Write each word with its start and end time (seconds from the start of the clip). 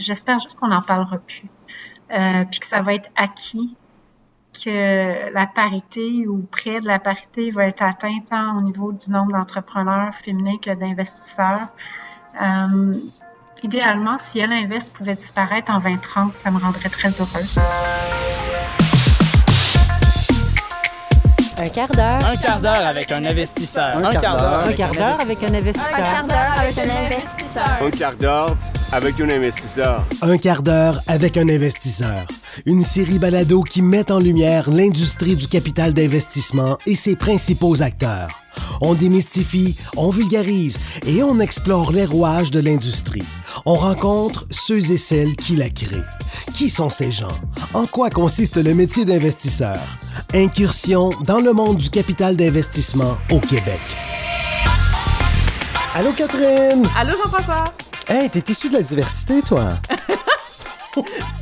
j'espère 0.00 0.38
juste 0.38 0.58
qu'on 0.58 0.68
n'en 0.68 0.82
parlera 0.82 1.18
plus. 1.18 1.48
Euh, 2.12 2.44
puis 2.50 2.60
que 2.60 2.66
ça 2.66 2.82
va 2.82 2.94
être 2.94 3.08
acquis, 3.14 3.76
que 4.52 5.32
la 5.32 5.46
parité 5.46 6.26
ou 6.26 6.38
près 6.50 6.80
de 6.80 6.86
la 6.86 6.98
parité 6.98 7.52
va 7.52 7.66
être 7.66 7.82
atteinte 7.82 8.26
tant 8.28 8.58
au 8.58 8.62
niveau 8.62 8.92
du 8.92 9.10
nombre 9.10 9.32
d'entrepreneurs 9.32 10.12
féminins 10.14 10.58
que 10.60 10.74
d'investisseurs. 10.74 11.68
Euh, 12.40 12.92
idéalement, 13.62 14.16
si 14.18 14.40
Elle 14.40 14.52
Invest 14.52 14.92
pouvait 14.92 15.14
disparaître 15.14 15.70
en 15.70 15.78
2030, 15.78 16.36
ça 16.36 16.50
me 16.50 16.58
rendrait 16.58 16.88
très 16.88 17.10
heureuse. 17.10 17.60
Un 21.58 21.68
quart 21.68 21.88
d'heure. 21.88 22.18
Un 22.24 22.36
quart 22.36 22.60
d'heure 22.60 22.86
avec 22.86 23.12
un 23.12 23.24
investisseur. 23.24 23.98
Un 23.98 24.10
quart 24.12 24.36
d'heure. 24.36 24.66
Un 24.66 24.72
quart 24.72 24.92
d'heure 24.92 25.20
avec 25.20 25.42
un 25.42 25.54
investisseur. 25.54 25.94
Un 25.94 26.00
quart 26.00 26.26
d'heure 26.26 26.58
avec 26.58 26.78
un 26.78 27.04
investisseur. 27.04 27.82
Un 27.82 27.90
quart 27.90 28.16
d'heure 28.16 28.56
avec 28.92 29.20
un 29.20 29.30
investisseur. 29.30 30.04
Un 30.20 30.36
quart 30.36 30.62
d'heure 30.62 31.00
avec 31.06 31.36
un 31.36 31.48
investisseur. 31.48 32.26
Une 32.66 32.82
série 32.82 33.18
balado 33.18 33.62
qui 33.62 33.82
met 33.82 34.10
en 34.10 34.18
lumière 34.18 34.70
l'industrie 34.70 35.36
du 35.36 35.46
capital 35.46 35.94
d'investissement 35.94 36.76
et 36.86 36.96
ses 36.96 37.14
principaux 37.14 37.82
acteurs. 37.82 38.28
On 38.80 38.94
démystifie, 38.94 39.76
on 39.96 40.10
vulgarise 40.10 40.80
et 41.06 41.22
on 41.22 41.38
explore 41.38 41.92
les 41.92 42.04
rouages 42.04 42.50
de 42.50 42.58
l'industrie. 42.58 43.22
On 43.64 43.74
rencontre 43.74 44.46
ceux 44.50 44.90
et 44.90 44.96
celles 44.96 45.36
qui 45.36 45.56
la 45.56 45.70
créent. 45.70 46.04
Qui 46.54 46.68
sont 46.68 46.90
ces 46.90 47.12
gens? 47.12 47.38
En 47.74 47.86
quoi 47.86 48.10
consiste 48.10 48.56
le 48.56 48.74
métier 48.74 49.04
d'investisseur? 49.04 49.78
Incursion 50.34 51.10
dans 51.24 51.40
le 51.40 51.52
monde 51.52 51.78
du 51.78 51.90
capital 51.90 52.36
d'investissement 52.36 53.16
au 53.30 53.38
Québec. 53.38 53.80
Allô 55.94 56.10
Catherine! 56.12 56.88
Allô 56.96 57.16
Jean-François! 57.16 57.64
Hey, 58.12 58.28
t'es 58.28 58.42
issu 58.50 58.68
de 58.68 58.74
la 58.74 58.82
diversité, 58.82 59.40
toi? 59.40 59.74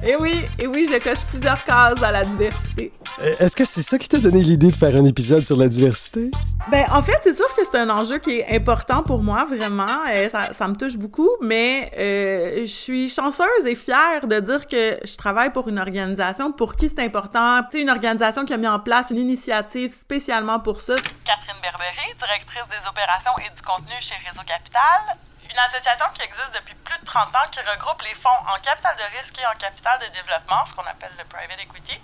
Eh 0.05 0.17
oui, 0.17 0.45
et 0.59 0.67
oui, 0.67 0.87
je 0.87 0.99
coche 1.03 1.25
plusieurs 1.27 1.65
cases 1.65 2.03
à 2.03 2.13
la 2.13 2.27
diversité. 2.27 2.93
Euh, 3.21 3.35
Est-ce 3.41 3.57
que 3.57 3.65
c'est 3.65 3.83
ça 3.83 3.97
qui 3.97 4.07
t'a 4.07 4.19
donné 4.19 4.43
l'idée 4.43 4.71
de 4.71 4.77
faire 4.77 4.95
un 4.95 5.07
épisode 5.07 5.43
sur 5.43 5.57
la 5.57 5.67
diversité? 5.67 6.31
Ben, 6.71 6.85
en 6.93 7.01
fait, 7.01 7.19
c'est 7.23 7.35
sûr 7.35 7.55
que 7.55 7.63
c'est 7.65 7.79
un 7.79 7.89
enjeu 7.89 8.19
qui 8.19 8.41
est 8.41 8.55
important 8.55 9.03
pour 9.03 9.23
moi, 9.23 9.47
vraiment. 9.47 9.87
Euh, 10.11 10.29
ça, 10.29 10.53
ça 10.53 10.69
me 10.69 10.75
touche 10.75 10.99
beaucoup, 10.99 11.31
mais 11.41 11.91
euh, 11.97 12.61
je 12.61 12.71
suis 12.71 13.09
chanceuse 13.09 13.65
et 13.65 13.75
fière 13.75 14.27
de 14.27 14.39
dire 14.39 14.67
que 14.67 14.99
je 15.03 15.17
travaille 15.17 15.51
pour 15.51 15.69
une 15.69 15.79
organisation 15.79 16.53
pour 16.53 16.77
qui 16.77 16.91
c'est 16.91 17.01
important. 17.03 17.63
Tu 17.71 17.79
sais, 17.79 17.83
une 17.83 17.91
organisation 17.91 18.45
qui 18.45 18.53
a 18.53 18.59
mis 18.59 18.69
en 18.69 18.79
place 18.79 19.09
une 19.09 19.17
initiative 19.17 19.95
spécialement 19.95 20.61
pour 20.61 20.83
ça. 20.83 20.97
Catherine 21.25 21.57
Berbery, 21.63 22.15
directrice 22.19 22.69
des 22.69 22.87
opérations 22.87 23.33
et 23.39 23.57
du 23.57 23.63
contenu 23.63 23.95
chez 24.01 24.17
Réseau 24.29 24.43
Capital. 24.47 25.17
Une 25.51 25.59
association 25.59 26.07
qui 26.15 26.23
existe 26.23 26.55
depuis 26.55 26.75
plus 26.85 26.99
de 27.01 27.05
30 27.05 27.29
ans 27.35 27.49
qui 27.51 27.61
regroupe 27.61 28.03
les 28.03 28.15
fonds 28.15 28.29
en 28.29 28.59
capital 28.61 28.95
de 28.97 29.17
risque 29.17 29.39
et 29.41 29.47
en 29.47 29.57
capital 29.59 29.99
de 30.01 30.07
développement, 30.13 30.65
ce 30.67 30.75
qu'on 30.75 30.87
appelle 30.87 31.13
le 31.19 31.25
private 31.25 31.59
equity, 31.61 31.99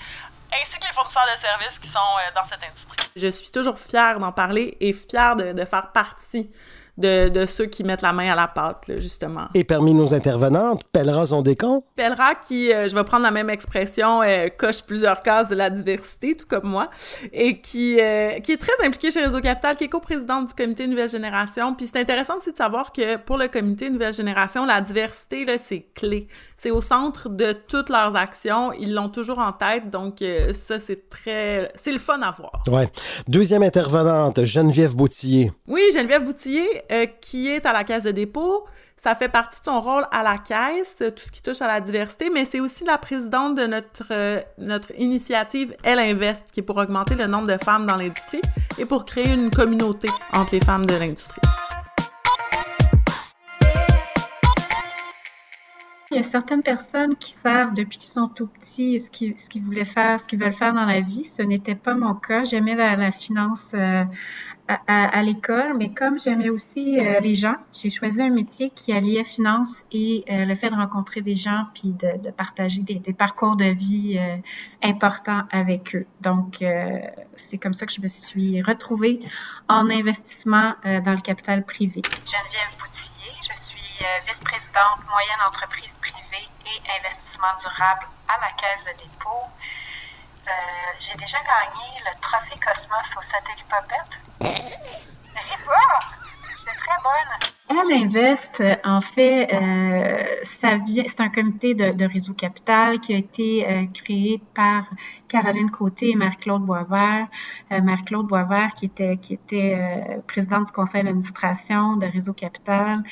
ainsi 0.53 0.79
que 0.79 0.87
les 0.87 0.93
fournisseurs 0.93 1.27
de 1.33 1.39
services 1.39 1.79
qui 1.79 1.89
sont 1.89 1.99
euh, 1.99 2.33
dans 2.35 2.47
cette 2.49 2.63
industrie. 2.63 2.97
Je 3.17 3.29
suis 3.29 3.51
toujours 3.51 3.79
fière 3.79 4.19
d'en 4.19 4.33
parler 4.33 4.77
et 4.81 4.93
fière 4.93 5.37
de, 5.37 5.53
de 5.53 5.65
faire 5.65 5.93
partie 5.93 6.51
de, 6.97 7.29
de, 7.29 7.47
ceux 7.47 7.67
qui 7.67 7.83
mettent 7.83 8.03
la 8.03 8.13
main 8.13 8.31
à 8.31 8.37
la 8.37 8.47
pâte, 8.47 8.89
là, 8.89 8.97
justement. 8.97 9.47
Et 9.55 9.65
parmi 9.65 9.95
nos 9.95 10.15
intervenantes, 10.15 10.83
Pellera 10.93 11.27
Zondécon. 11.27 11.83
Pellera, 11.97 12.35
qui, 12.35 12.73
euh, 12.73 12.89
je 12.89 12.95
vais 12.95 13.05
prendre 13.05 13.25
la 13.25 13.31
même 13.31 13.51
expression, 13.51 14.23
euh, 14.23 14.49
coche 14.49 14.83
plusieurs 14.83 15.23
cases 15.23 15.49
de 15.49 15.55
la 15.55 15.71
diversité, 15.71 16.37
tout 16.37 16.47
comme 16.47 16.69
moi, 16.69 16.91
et 17.33 17.61
qui, 17.61 18.01
euh, 18.01 18.39
qui 18.41 18.53
est 18.53 18.61
très 18.61 18.87
impliquée 18.87 19.11
chez 19.11 19.21
Réseau 19.21 19.41
Capital, 19.41 19.77
qui 19.77 19.85
est 19.85 19.89
coprésidente 19.89 20.49
du 20.49 20.55
comité 20.55 20.87
Nouvelle 20.87 21.09
Génération. 21.09 21.75
Puis 21.75 21.91
c'est 21.93 21.99
intéressant 21.99 22.37
aussi 22.37 22.53
de 22.53 22.57
savoir 22.57 22.93
que 22.93 23.17
pour 23.17 23.39
le 23.39 23.49
comité 23.49 23.91
Nouvelle 23.91 24.15
Génération, 24.15 24.65
la 24.65 24.81
diversité, 24.81 25.45
là, 25.45 25.55
c'est 25.63 25.87
clé. 25.95 26.29
C'est 26.57 26.71
au 26.71 26.81
centre 26.81 27.29
de 27.29 27.53
toutes 27.53 27.89
leurs 27.89 28.15
actions. 28.17 28.73
Ils 28.73 28.95
l'ont 28.95 29.09
toujours 29.09 29.39
en 29.39 29.53
tête, 29.53 29.91
donc 29.91 30.23
ça, 30.53 30.79
c'est 30.79 31.09
très... 31.09 31.71
C'est 31.75 31.93
le 31.93 31.99
fun 31.99 32.21
à 32.23 32.31
voir. 32.31 32.63
Ouais. 32.69 32.89
Deuxième 33.29 33.63
intervenante, 33.63 34.45
Geneviève 34.45 34.95
Boutillier. 34.95 35.53
Oui, 35.67 35.83
Geneviève 35.93 36.25
Boutillier, 36.25 36.84
euh, 36.91 37.07
qui 37.21 37.49
est 37.49 37.67
à 37.67 37.73
la 37.73 37.85
Caisse 37.85 38.05
de 38.05 38.11
dépôt. 38.11 38.65
Ça 38.97 39.15
fait 39.15 39.29
partie 39.29 39.61
de 39.61 39.65
son 39.67 39.81
rôle 39.81 40.07
à 40.13 40.23
la 40.23 40.39
Caisse, 40.39 40.97
tout 40.99 41.23
ce 41.27 41.31
qui 41.31 41.43
touche 41.43 41.61
à 41.61 41.67
la 41.67 41.81
diversité, 41.81 42.31
mais 42.31 42.45
c'est 42.45 42.61
aussi 42.61 42.85
la 42.85 42.97
présidente 42.97 43.55
de 43.55 43.67
notre, 43.67 44.07
euh, 44.13 44.41
notre 44.57 44.99
initiative 44.99 45.77
Elle 45.83 45.99
Invest, 45.99 46.51
qui 46.53 46.61
est 46.61 46.63
pour 46.63 46.77
augmenter 46.77 47.15
le 47.15 47.27
nombre 47.27 47.49
de 47.49 47.59
femmes 47.63 47.87
dans 47.87 47.97
l'industrie 47.97 48.41
et 48.79 48.87
pour 48.87 49.05
créer 49.05 49.33
une 49.35 49.51
communauté 49.51 50.09
entre 50.33 50.53
les 50.53 50.61
femmes 50.61 50.87
de 50.87 50.95
l'industrie. 50.95 51.43
Il 56.15 56.19
y 56.19 56.21
a 56.21 56.23
certaines 56.23 56.63
personnes 56.63 57.17
qui 57.17 57.33
savent 57.33 57.75
depuis 57.75 57.99
qu'ils 57.99 58.13
sont 58.13 58.29
tout 58.29 58.47
petits 58.47 59.01
ce 59.01 59.11
qu'ils 59.11 59.65
voulaient 59.65 59.85
faire, 59.85 60.21
ce 60.21 60.27
qu'ils 60.27 60.39
veulent 60.39 60.53
faire 60.53 60.73
dans 60.73 60.85
la 60.85 61.01
vie. 61.01 61.25
Ce 61.25 61.43
n'était 61.43 61.75
pas 61.75 61.95
mon 61.95 62.15
cas. 62.15 62.45
J'aimais 62.45 62.77
la, 62.77 62.95
la 62.95 63.11
finance 63.11 63.65
euh, 63.75 64.05
à, 64.69 65.19
à, 65.19 65.23
l'école, 65.23 65.75
mais 65.77 65.93
comme 65.93 66.19
j'aimais 66.19 66.49
aussi 66.49 66.99
euh, 66.99 67.21
les 67.21 67.35
gens, 67.35 67.57
j'ai 67.73 67.91
choisi 67.91 68.23
un 68.23 68.31
métier 68.31 68.71
qui 68.71 68.93
alliait 68.93 69.25
finance 69.25 69.85
et 69.93 70.25
euh, 70.31 70.47
le 70.47 70.55
fait 70.55 70.71
de 70.71 70.75
rencontrer 70.75 71.21
des 71.21 71.37
gens 71.37 71.67
puis 71.75 71.91
de, 71.91 72.23
de 72.23 72.31
partager 72.31 72.81
des, 72.81 72.95
des, 72.95 73.13
parcours 73.13 73.57
de 73.57 73.67
vie 73.67 74.17
euh, 74.19 74.37
importants 74.83 75.43
avec 75.51 75.95
eux. 75.95 76.07
Donc, 76.23 76.63
euh, 76.63 76.99
c'est 77.37 77.59
comme 77.59 77.75
ça 77.75 77.85
que 77.85 77.93
je 77.93 78.01
me 78.01 78.09
suis 78.09 78.63
retrouvée 78.63 79.21
en 79.69 79.91
investissement 79.91 80.75
euh, 80.87 81.01
dans 81.03 81.13
le 81.13 81.21
capital 81.21 81.65
privé. 81.65 82.01
Geneviève 82.25 82.79
Boutier, 82.79 83.33
je 83.43 83.61
suis 83.61 83.75
vice-présidente 84.27 85.01
moyenne 85.09 85.41
entreprise 85.47 85.95
privée 86.01 86.49
et 86.67 87.01
investissement 87.01 87.55
durable 87.61 88.07
à 88.29 88.41
la 88.41 88.53
Caisse 88.57 88.87
de 88.87 89.03
dépôt. 89.03 89.45
Euh, 90.47 90.51
j'ai 91.01 91.15
déjà 91.15 91.39
gagné 91.39 91.87
le 92.05 92.21
trophée 92.21 92.59
Cosmos 92.61 93.17
au 93.17 93.21
Satellite 93.23 93.65
Popette. 93.65 94.21
Elle 97.71 97.93
Invest, 97.93 98.63
en 98.85 99.01
fait, 99.01 99.53
euh, 99.53 100.25
c'est 100.43 101.21
un 101.21 101.29
comité 101.29 101.75
de, 101.75 101.93
de, 101.93 102.05
réseau 102.05 102.35
capital 102.35 103.01
qui 103.01 103.15
a 103.15 103.19
été 103.19 103.67
euh, 103.67 103.85
créé 103.93 104.41
par 104.55 104.85
Caroline 105.29 105.71
Côté 105.71 106.11
et 106.11 106.15
Marie-Claude 106.15 106.63
Boisvert. 106.63 107.27
Euh, 107.73 107.81
Marie-Claude 107.81 108.27
Boisvert, 108.27 108.75
qui 108.75 108.87
était, 108.87 109.17
qui 109.17 109.35
était 109.35 109.75
euh, 109.77 110.21
présidente 110.27 110.67
du 110.67 110.73
conseil 110.73 111.03
d'administration 111.05 111.97
de 111.97 112.07
Réseau 112.07 112.33
Capital, 112.33 113.03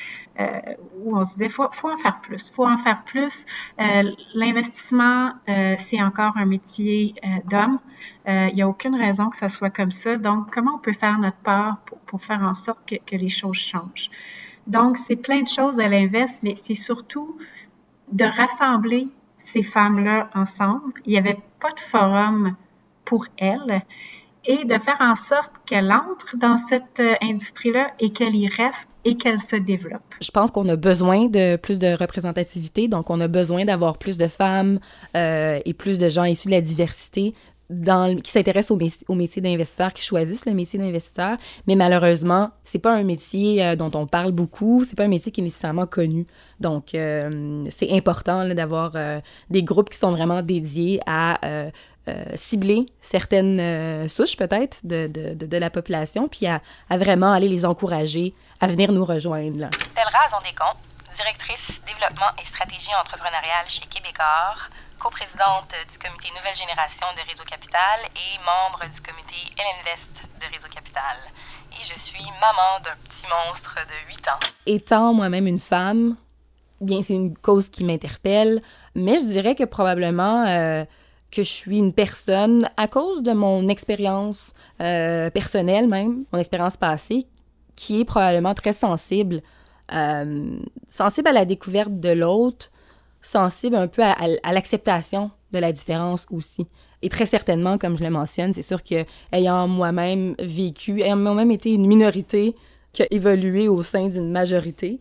où 1.03 1.15
on 1.15 1.25
se 1.25 1.33
disait, 1.33 1.49
faut, 1.49 1.67
faut 1.71 1.91
en 1.91 1.97
faire 1.97 2.19
plus, 2.21 2.49
faut 2.49 2.65
en 2.65 2.77
faire 2.77 3.03
plus. 3.03 3.45
L'investissement, 4.33 5.33
c'est 5.77 6.01
encore 6.01 6.37
un 6.37 6.45
métier 6.45 7.13
d'homme. 7.45 7.77
Il 8.25 8.55
n'y 8.55 8.61
a 8.61 8.67
aucune 8.67 8.95
raison 8.95 9.29
que 9.29 9.37
ça 9.37 9.49
soit 9.49 9.69
comme 9.69 9.91
ça. 9.91 10.17
Donc, 10.17 10.51
comment 10.51 10.75
on 10.75 10.79
peut 10.79 10.93
faire 10.93 11.19
notre 11.19 11.37
part 11.37 11.77
pour, 12.05 12.21
faire 12.21 12.41
en 12.41 12.55
sorte 12.55 12.79
que, 12.87 13.15
les 13.15 13.29
choses 13.29 13.57
changent? 13.57 14.09
Donc, 14.67 14.97
c'est 14.97 15.17
plein 15.17 15.41
de 15.41 15.47
choses 15.47 15.79
à 15.79 15.89
l'inverse, 15.89 16.39
mais 16.41 16.55
c'est 16.55 16.75
surtout 16.75 17.37
de 18.11 18.23
rassembler 18.23 19.07
ces 19.37 19.63
femmes-là 19.63 20.29
ensemble. 20.33 20.93
Il 21.05 21.11
n'y 21.11 21.17
avait 21.17 21.39
pas 21.59 21.71
de 21.71 21.79
forum 21.79 22.55
pour 23.03 23.27
elles 23.37 23.83
et 24.45 24.65
de 24.65 24.77
faire 24.77 24.97
en 24.99 25.15
sorte 25.15 25.51
qu'elles 25.65 25.91
entrent 25.91 26.35
dans 26.37 26.57
cette 26.57 27.01
industrie-là 27.21 27.91
et 27.99 28.11
qu'elles 28.11 28.35
y 28.35 28.47
restent 28.47 28.89
et 29.05 29.15
qu'elles 29.15 29.39
se 29.39 29.55
développent. 29.55 30.01
Je 30.21 30.31
pense 30.31 30.51
qu'on 30.51 30.67
a 30.67 30.75
besoin 30.75 31.27
de 31.27 31.55
plus 31.55 31.79
de 31.79 31.95
représentativité, 31.97 32.87
donc 32.87 33.09
on 33.09 33.19
a 33.21 33.27
besoin 33.27 33.65
d'avoir 33.65 33.97
plus 33.97 34.17
de 34.17 34.27
femmes 34.27 34.79
euh, 35.15 35.59
et 35.63 35.73
plus 35.73 35.97
de 35.97 36.09
gens 36.09 36.25
issus 36.25 36.47
de 36.47 36.53
la 36.53 36.61
diversité 36.61 37.33
qui 37.69 38.31
s'intéressent 38.31 38.71
au, 38.71 38.77
métier, 38.77 39.05
métier 39.09 39.41
d'investisseur, 39.41 39.93
qui 39.93 40.03
choisissent 40.03 40.45
le 40.45 40.53
métier 40.53 40.79
d'investisseur, 40.79 41.37
mais 41.67 41.75
malheureusement, 41.75 42.51
c'est 42.63 42.79
pas 42.79 42.93
un 42.93 43.03
métier 43.03 43.65
euh, 43.65 43.75
dont 43.75 43.91
on 43.95 44.05
parle 44.05 44.31
beaucoup, 44.31 44.83
c'est 44.87 44.95
pas 44.95 45.03
un 45.03 45.09
métier 45.09 45.31
qui 45.31 45.41
est 45.41 45.43
nécessairement 45.43 45.87
connu. 45.87 46.25
Donc, 46.59 46.93
euh, 46.93 47.63
c'est 47.69 47.91
important 47.91 48.47
d'avoir 48.49 48.91
euh, 48.95 49.19
des 49.49 49.63
groupes 49.63 49.89
qui 49.89 49.97
sont 49.97 50.11
vraiment 50.11 50.41
dédiés 50.41 50.99
à 51.05 51.39
cibler 52.35 52.85
certaines 53.01 54.09
souches, 54.09 54.35
peut-être, 54.35 54.85
de, 54.85 55.07
de, 55.07 55.45
de, 55.45 55.57
la 55.57 55.69
population, 55.69 56.27
puis 56.27 56.47
à, 56.47 56.61
vraiment 56.89 57.31
aller 57.31 57.47
les 57.47 57.63
encourager 57.63 58.33
à 58.59 58.67
venir 58.67 58.91
nous 58.91 59.05
rejoindre. 59.05 59.57
Là. 59.57 59.69
Telra 59.95 60.27
Zondécon, 60.29 60.75
directrice 61.15 61.81
développement 61.87 62.27
et 62.41 62.43
stratégie 62.43 62.91
entrepreneuriale 62.99 63.67
chez 63.67 63.85
Québecor, 63.85 64.69
coprésidente 65.03 65.75
du 65.91 65.97
comité 65.99 66.29
Nouvelle 66.29 66.55
Génération 66.55 67.05
de 67.17 67.29
Réseau 67.29 67.43
Capital 67.43 67.99
et 68.15 68.39
membre 68.39 68.89
du 68.89 69.01
comité 69.01 69.35
Elinvest 69.59 70.23
de 70.39 70.45
Réseau 70.53 70.69
Capital. 70.73 71.17
Et 71.73 71.83
je 71.83 71.99
suis 71.99 72.23
maman 72.39 72.79
d'un 72.85 72.95
petit 73.03 73.25
monstre 73.27 73.75
de 73.85 74.07
8 74.07 74.27
ans. 74.29 74.39
Étant 74.65 75.13
moi-même 75.13 75.45
une 75.45 75.59
femme, 75.59 76.15
bien, 76.79 77.03
c'est 77.03 77.15
une 77.15 77.35
cause 77.35 77.67
qui 77.67 77.83
m'interpelle, 77.83 78.61
mais 78.95 79.19
je 79.19 79.25
dirais 79.25 79.55
que 79.55 79.65
probablement 79.65 80.45
euh, 80.47 80.85
que 81.31 81.43
je 81.43 81.49
suis 81.49 81.79
une 81.79 81.91
personne, 81.91 82.69
à 82.77 82.87
cause 82.87 83.23
de 83.23 83.33
mon 83.33 83.67
expérience 83.67 84.53
euh, 84.79 85.29
personnelle 85.29 85.89
même, 85.89 86.23
mon 86.31 86.39
expérience 86.39 86.77
passée, 86.77 87.27
qui 87.75 87.99
est 87.99 88.05
probablement 88.05 88.53
très 88.53 88.73
sensible, 88.73 89.41
euh, 89.91 90.55
sensible 90.87 91.27
à 91.27 91.33
la 91.33 91.43
découverte 91.43 91.99
de 91.99 92.13
l'autre, 92.13 92.69
sensible 93.23 93.75
un 93.75 93.87
peu 93.87 94.03
à, 94.03 94.53
l'acceptation 94.53 95.31
de 95.51 95.59
la 95.59 95.71
différence 95.71 96.27
aussi. 96.29 96.67
Et 97.01 97.09
très 97.09 97.25
certainement, 97.25 97.77
comme 97.77 97.97
je 97.97 98.03
le 98.03 98.09
mentionne, 98.09 98.53
c'est 98.53 98.61
sûr 98.61 98.83
que 98.83 99.05
ayant 99.31 99.67
moi-même 99.67 100.35
vécu, 100.39 101.01
ayant 101.01 101.17
moi-même 101.17 101.51
été 101.51 101.71
une 101.71 101.87
minorité 101.87 102.55
qui 102.91 103.01
a 103.01 103.07
évolué 103.09 103.67
au 103.67 103.81
sein 103.81 104.07
d'une 104.07 104.31
majorité. 104.31 104.99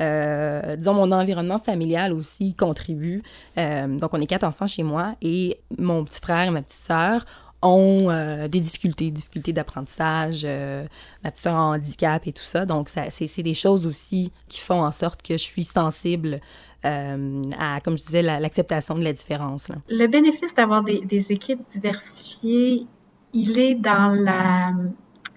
Euh, 0.00 0.74
disons, 0.76 0.94
mon 0.94 1.12
environnement 1.12 1.58
familial 1.58 2.12
aussi 2.12 2.54
contribue. 2.54 3.22
Euh, 3.58 3.86
donc, 3.98 4.14
on 4.14 4.20
est 4.20 4.26
quatre 4.26 4.44
enfants 4.44 4.66
chez 4.66 4.82
moi 4.82 5.14
et 5.20 5.60
mon 5.78 6.02
petit 6.04 6.20
frère 6.20 6.48
et 6.48 6.50
ma 6.50 6.62
petite 6.62 6.78
sœur 6.78 7.26
euh, 7.66 8.48
des 8.48 8.60
difficultés, 8.60 9.10
difficultés 9.10 9.52
d'apprentissage, 9.52 10.44
ma 10.44 11.30
petite 11.30 11.46
handicap 11.46 12.26
et 12.26 12.32
tout 12.32 12.44
ça. 12.44 12.66
Donc, 12.66 12.88
c'est 12.88 13.42
des 13.42 13.54
choses 13.54 13.86
aussi 13.86 14.32
qui 14.48 14.60
font 14.60 14.82
en 14.82 14.92
sorte 14.92 15.22
que 15.22 15.34
je 15.34 15.42
suis 15.42 15.64
sensible 15.64 16.40
à, 16.84 17.80
comme 17.82 17.98
je 17.98 18.04
disais, 18.04 18.22
l'acceptation 18.22 18.94
de 18.94 19.02
la 19.02 19.12
différence. 19.12 19.68
Le 19.88 20.06
bénéfice 20.06 20.54
d'avoir 20.54 20.84
des, 20.84 21.32
équipes 21.32 21.66
diversifiées, 21.68 22.86
il 23.32 23.58
est 23.58 23.74
dans 23.74 24.14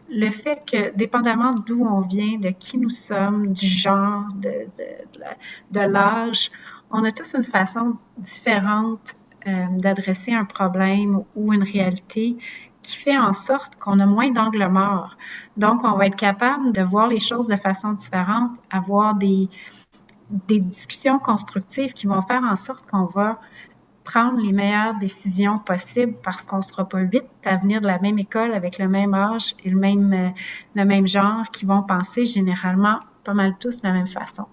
le 0.09 0.29
fait 0.29 0.61
que, 0.71 0.95
dépendamment 0.95 1.53
d'où 1.53 1.83
on 1.85 2.01
vient, 2.01 2.37
de 2.37 2.49
qui 2.49 2.77
nous 2.77 2.89
sommes, 2.89 3.53
du 3.53 3.67
genre, 3.67 4.27
de, 4.35 5.79
l'âge, 5.79 6.51
on 6.91 7.03
a 7.03 7.11
tous 7.11 7.35
une 7.35 7.43
façon 7.43 7.95
différente 8.17 9.15
euh, 9.15 9.18
d'adresser 9.77 10.33
un 10.33 10.45
problème 10.45 11.23
ou 11.35 11.53
une 11.53 11.63
réalité 11.63 12.37
qui 12.81 12.95
fait 12.95 13.17
en 13.17 13.33
sorte 13.33 13.75
qu'on 13.75 13.99
a 13.99 14.05
moins 14.05 14.31
d'angle 14.31 14.67
mort. 14.67 15.17
Donc, 15.57 15.83
on 15.83 15.93
va 15.93 16.07
être 16.07 16.15
capable 16.15 16.71
de 16.71 16.81
voir 16.81 17.07
les 17.07 17.19
choses 17.19 17.47
de 17.47 17.55
façon 17.55 17.93
différente, 17.93 18.51
avoir 18.69 19.15
des, 19.15 19.49
des 20.47 20.59
discussions 20.59 21.19
constructives 21.19 21.93
qui 21.93 22.07
vont 22.07 22.21
faire 22.21 22.43
en 22.43 22.55
sorte 22.55 22.89
qu'on 22.89 23.05
va 23.05 23.39
prendre 24.03 24.41
les 24.41 24.53
meilleures 24.53 24.95
décisions 24.97 25.59
possibles 25.59 26.15
parce 26.23 26.45
qu'on 26.45 26.57
ne 26.57 26.61
sera 26.63 26.87
pas 26.87 26.99
huit 26.99 27.25
à 27.45 27.57
venir 27.57 27.79
de 27.79 27.87
la 27.87 27.99
même 27.99 28.17
école 28.17 28.53
avec 28.53 28.79
le 28.79 28.87
même 28.87 29.13
âge 29.13 29.55
et 29.63 29.69
le 29.69 29.77
même, 29.77 30.13
euh, 30.13 30.29
le 30.73 30.85
même 30.85 31.07
genre 31.07 31.49
qui 31.51 31.65
vont 31.65 31.83
penser 31.83 32.25
généralement 32.25 32.97
pas 33.23 33.35
mal 33.35 33.55
tous 33.59 33.81
de 33.81 33.87
la 33.87 33.93
même 33.93 34.07
façon 34.07 34.45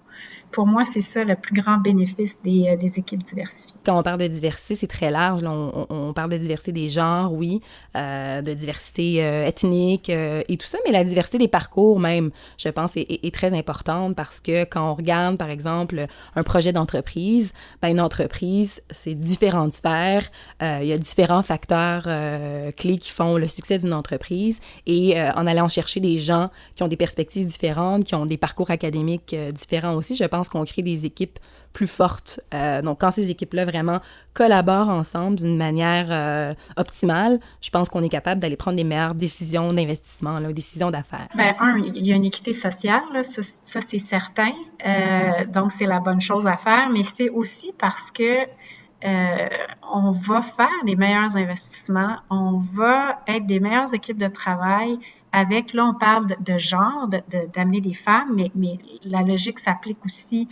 pour 0.51 0.65
moi, 0.65 0.83
c'est 0.85 1.01
ça 1.01 1.23
le 1.23 1.35
plus 1.35 1.53
grand 1.53 1.77
bénéfice 1.77 2.39
des, 2.41 2.69
euh, 2.69 2.77
des, 2.77 2.99
équipes 2.99 3.23
diversifiées. 3.23 3.75
Quand 3.85 3.99
on 3.99 4.03
parle 4.03 4.19
de 4.19 4.27
diversité, 4.27 4.75
c'est 4.75 4.87
très 4.87 5.11
large. 5.11 5.41
on, 5.43 6.13
parle 6.13 6.31
de 6.31 6.37
diversité 6.37 6.71
des 6.71 6.89
genres, 6.89 7.33
oui, 7.33 7.61
euh, 7.95 8.41
de 8.41 8.53
diversité 8.53 9.23
euh, 9.23 9.45
ethnique 9.45 10.09
et 10.09 10.57
tout 10.57 10.65
ça, 10.65 10.77
mais 10.85 10.91
la 10.91 11.03
diversité 11.03 11.37
des 11.37 11.47
parcours 11.47 11.99
même, 11.99 12.31
je 12.57 12.69
pense, 12.69 12.93
est, 12.95 13.33
très 13.33 13.55
importante 13.55 14.15
parce 14.15 14.39
que 14.39 14.63
quand 14.63 14.91
on 14.91 14.95
regarde, 14.95 15.37
par 15.37 15.49
exemple, 15.49 16.07
un 16.35 16.43
projet 16.43 16.71
d'entreprise, 16.71 17.53
ben, 17.81 17.89
une 17.89 17.99
entreprise, 17.99 18.81
c'est 18.89 19.13
différentes 19.13 19.73
sphères. 19.73 20.29
Il 20.61 20.85
y 20.85 20.93
a 20.93 20.97
différents 20.97 21.43
facteurs 21.43 22.03
clés 22.75 22.97
qui 22.97 23.11
font 23.11 23.37
le 23.37 23.47
succès 23.47 23.77
d'une 23.77 23.93
entreprise 23.93 24.59
et 24.85 25.21
en 25.21 25.45
allant 25.45 25.67
chercher 25.67 25.99
des 25.99 26.17
gens 26.17 26.49
qui 26.75 26.83
ont 26.83 26.87
des 26.87 26.97
perspectives 26.97 27.45
différentes, 27.45 28.05
qui 28.05 28.15
ont 28.15 28.25
des 28.25 28.37
parcours 28.37 28.71
académiques 28.71 29.35
différents 29.53 29.93
aussi, 29.93 30.06
je 30.15 30.25
pense 30.25 30.49
qu'on 30.49 30.63
crée 30.65 30.81
des 30.81 31.05
équipes 31.05 31.39
plus 31.77 31.87
fortes. 31.87 32.39
Euh, 32.55 32.81
donc, 32.81 33.01
quand 33.01 33.11
ces 33.11 33.29
équipes-là 33.29 33.65
vraiment 33.65 33.99
collaborent 34.33 34.89
ensemble 34.89 35.37
d'une 35.37 35.57
manière 35.57 36.07
euh, 36.09 36.53
optimale, 36.75 37.39
je 37.61 37.69
pense 37.69 37.87
qu'on 37.89 38.01
est 38.01 38.09
capable 38.09 38.41
d'aller 38.41 38.55
prendre 38.55 38.77
des 38.77 38.83
meilleures 38.83 39.13
décisions 39.13 39.71
d'investissement, 39.71 40.41
des 40.41 40.53
décisions 40.53 40.89
d'affaires. 40.89 41.27
Bien, 41.35 41.55
un, 41.59 41.77
il 41.77 42.05
y 42.05 42.13
a 42.13 42.15
une 42.15 42.25
équité 42.25 42.53
sociale, 42.53 43.03
là, 43.13 43.21
ça, 43.23 43.41
c'est 43.81 43.99
certain. 43.99 44.51
Euh, 44.85 45.45
donc, 45.53 45.71
c'est 45.71 45.85
la 45.85 45.99
bonne 45.99 46.21
chose 46.21 46.47
à 46.47 46.57
faire, 46.57 46.89
mais 46.91 47.03
c'est 47.03 47.29
aussi 47.29 47.71
parce 47.77 48.09
que 48.09 48.47
on 49.93 50.09
va 50.11 50.41
faire 50.41 50.83
des 50.83 50.95
meilleurs 50.95 51.37
investissements, 51.37 52.15
on 52.31 52.57
va 52.57 53.21
être 53.27 53.45
des 53.45 53.59
meilleures 53.59 53.93
équipes 53.93 54.17
de 54.17 54.27
travail 54.27 54.97
avec, 55.31 55.73
là, 55.73 55.85
on 55.85 55.93
parle 55.93 56.27
de, 56.39 56.57
genre, 56.57 57.07
d'amener 57.55 57.81
de, 57.81 57.89
des 57.89 57.93
femmes, 57.93 58.33
mais, 58.35 58.51
mais 58.55 58.77
la 59.03 59.21
logique 59.21 59.59
s'applique 59.59 60.03
aussi 60.05 60.47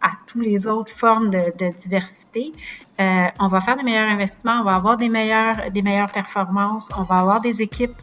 à 0.00 0.10
toutes 0.26 0.44
les 0.44 0.66
autres 0.66 0.92
formes 0.92 1.30
de, 1.30 1.52
de 1.58 1.72
diversité. 1.76 2.52
Euh, 3.00 3.26
on 3.38 3.48
va 3.48 3.60
faire 3.60 3.76
des 3.76 3.84
meilleurs 3.84 4.10
investissements, 4.10 4.60
on 4.60 4.64
va 4.64 4.74
avoir 4.74 4.96
des 4.96 5.08
meilleures, 5.08 5.70
des 5.70 5.82
meilleures 5.82 6.10
performances, 6.10 6.90
on 6.96 7.02
va 7.02 7.16
avoir 7.16 7.40
des 7.40 7.62
équipes 7.62 7.94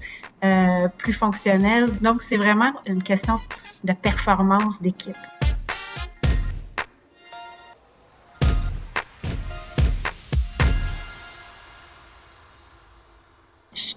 euh, 0.43 0.87
plus 0.97 1.13
fonctionnelles. 1.13 1.89
Donc, 1.99 2.21
c'est 2.21 2.37
vraiment 2.37 2.71
une 2.85 3.03
question 3.03 3.37
de 3.83 3.93
performance 3.93 4.81
d'équipe. 4.81 5.17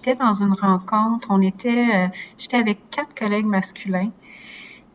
J'étais 0.03 0.15
dans 0.21 0.33
une 0.33 0.53
rencontre, 0.53 1.27
on 1.29 1.41
était, 1.41 1.87
euh, 1.95 2.07
j'étais 2.37 2.57
avec 2.57 2.89
quatre 2.89 3.15
collègues 3.15 3.45
masculins. 3.45 4.11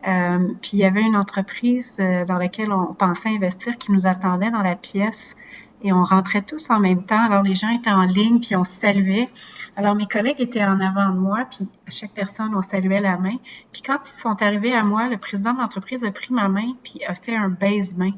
Euh, 0.06 0.52
puis 0.60 0.72
il 0.75 0.78
y 0.81 0.84
avait 0.84 1.00
une 1.00 1.16
entreprise 1.16 1.96
euh, 1.99 2.25
dans 2.26 2.37
laquelle 2.37 2.70
on 2.72 2.93
pensait 2.93 3.31
investir 3.31 3.78
qui 3.78 3.90
nous 3.90 4.06
attendait 4.06 4.50
dans 4.50 4.60
la 4.60 4.76
pièce 4.76 5.34
et 5.82 5.93
on 5.93 6.05
rentrait 6.05 6.43
tous 6.43 6.70
en 6.70 6.78
même 6.78 7.05
temps. 7.05 7.20
Alors 7.20 7.43
les 7.43 7.55
gens 7.55 7.70
étaient 7.70 7.90
en 7.90 8.02
ligne 8.02 8.38
puis 8.40 8.55
on 8.55 8.64
saluait. 8.64 9.31
Alors 9.76 9.94
mes 9.94 10.06
collègues 10.06 10.40
étaient 10.40 10.64
en 10.64 10.78
avant 10.78 11.08
de 11.08 11.19
moi 11.19 11.46
puis 11.50 11.69
à 11.87 11.90
chaque 11.90 12.12
personne 12.12 12.54
on 12.54 12.62
saluait 12.62 13.00
la 13.00 13.16
main. 13.16 13.37
Puis 13.72 13.82
quand 13.82 13.99
ils 14.04 14.20
sont 14.20 14.40
arrivés 14.43 14.75
à 14.75 14.84
moi, 14.84 15.08
le 15.08 15.16
président 15.16 15.54
de 15.54 15.61
l'entreprise 15.61 16.04
a 16.04 16.11
pris 16.11 16.34
ma 16.34 16.49
main 16.49 16.75
puis 16.84 17.02
a 17.06 17.14
fait 17.14 17.34
un 17.34 17.49
baise-main. 17.49 18.12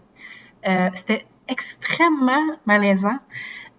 Euh, 0.67 0.91
C'était 0.95 1.25
extrêmement 1.49 2.57
malaisant. 2.67 3.19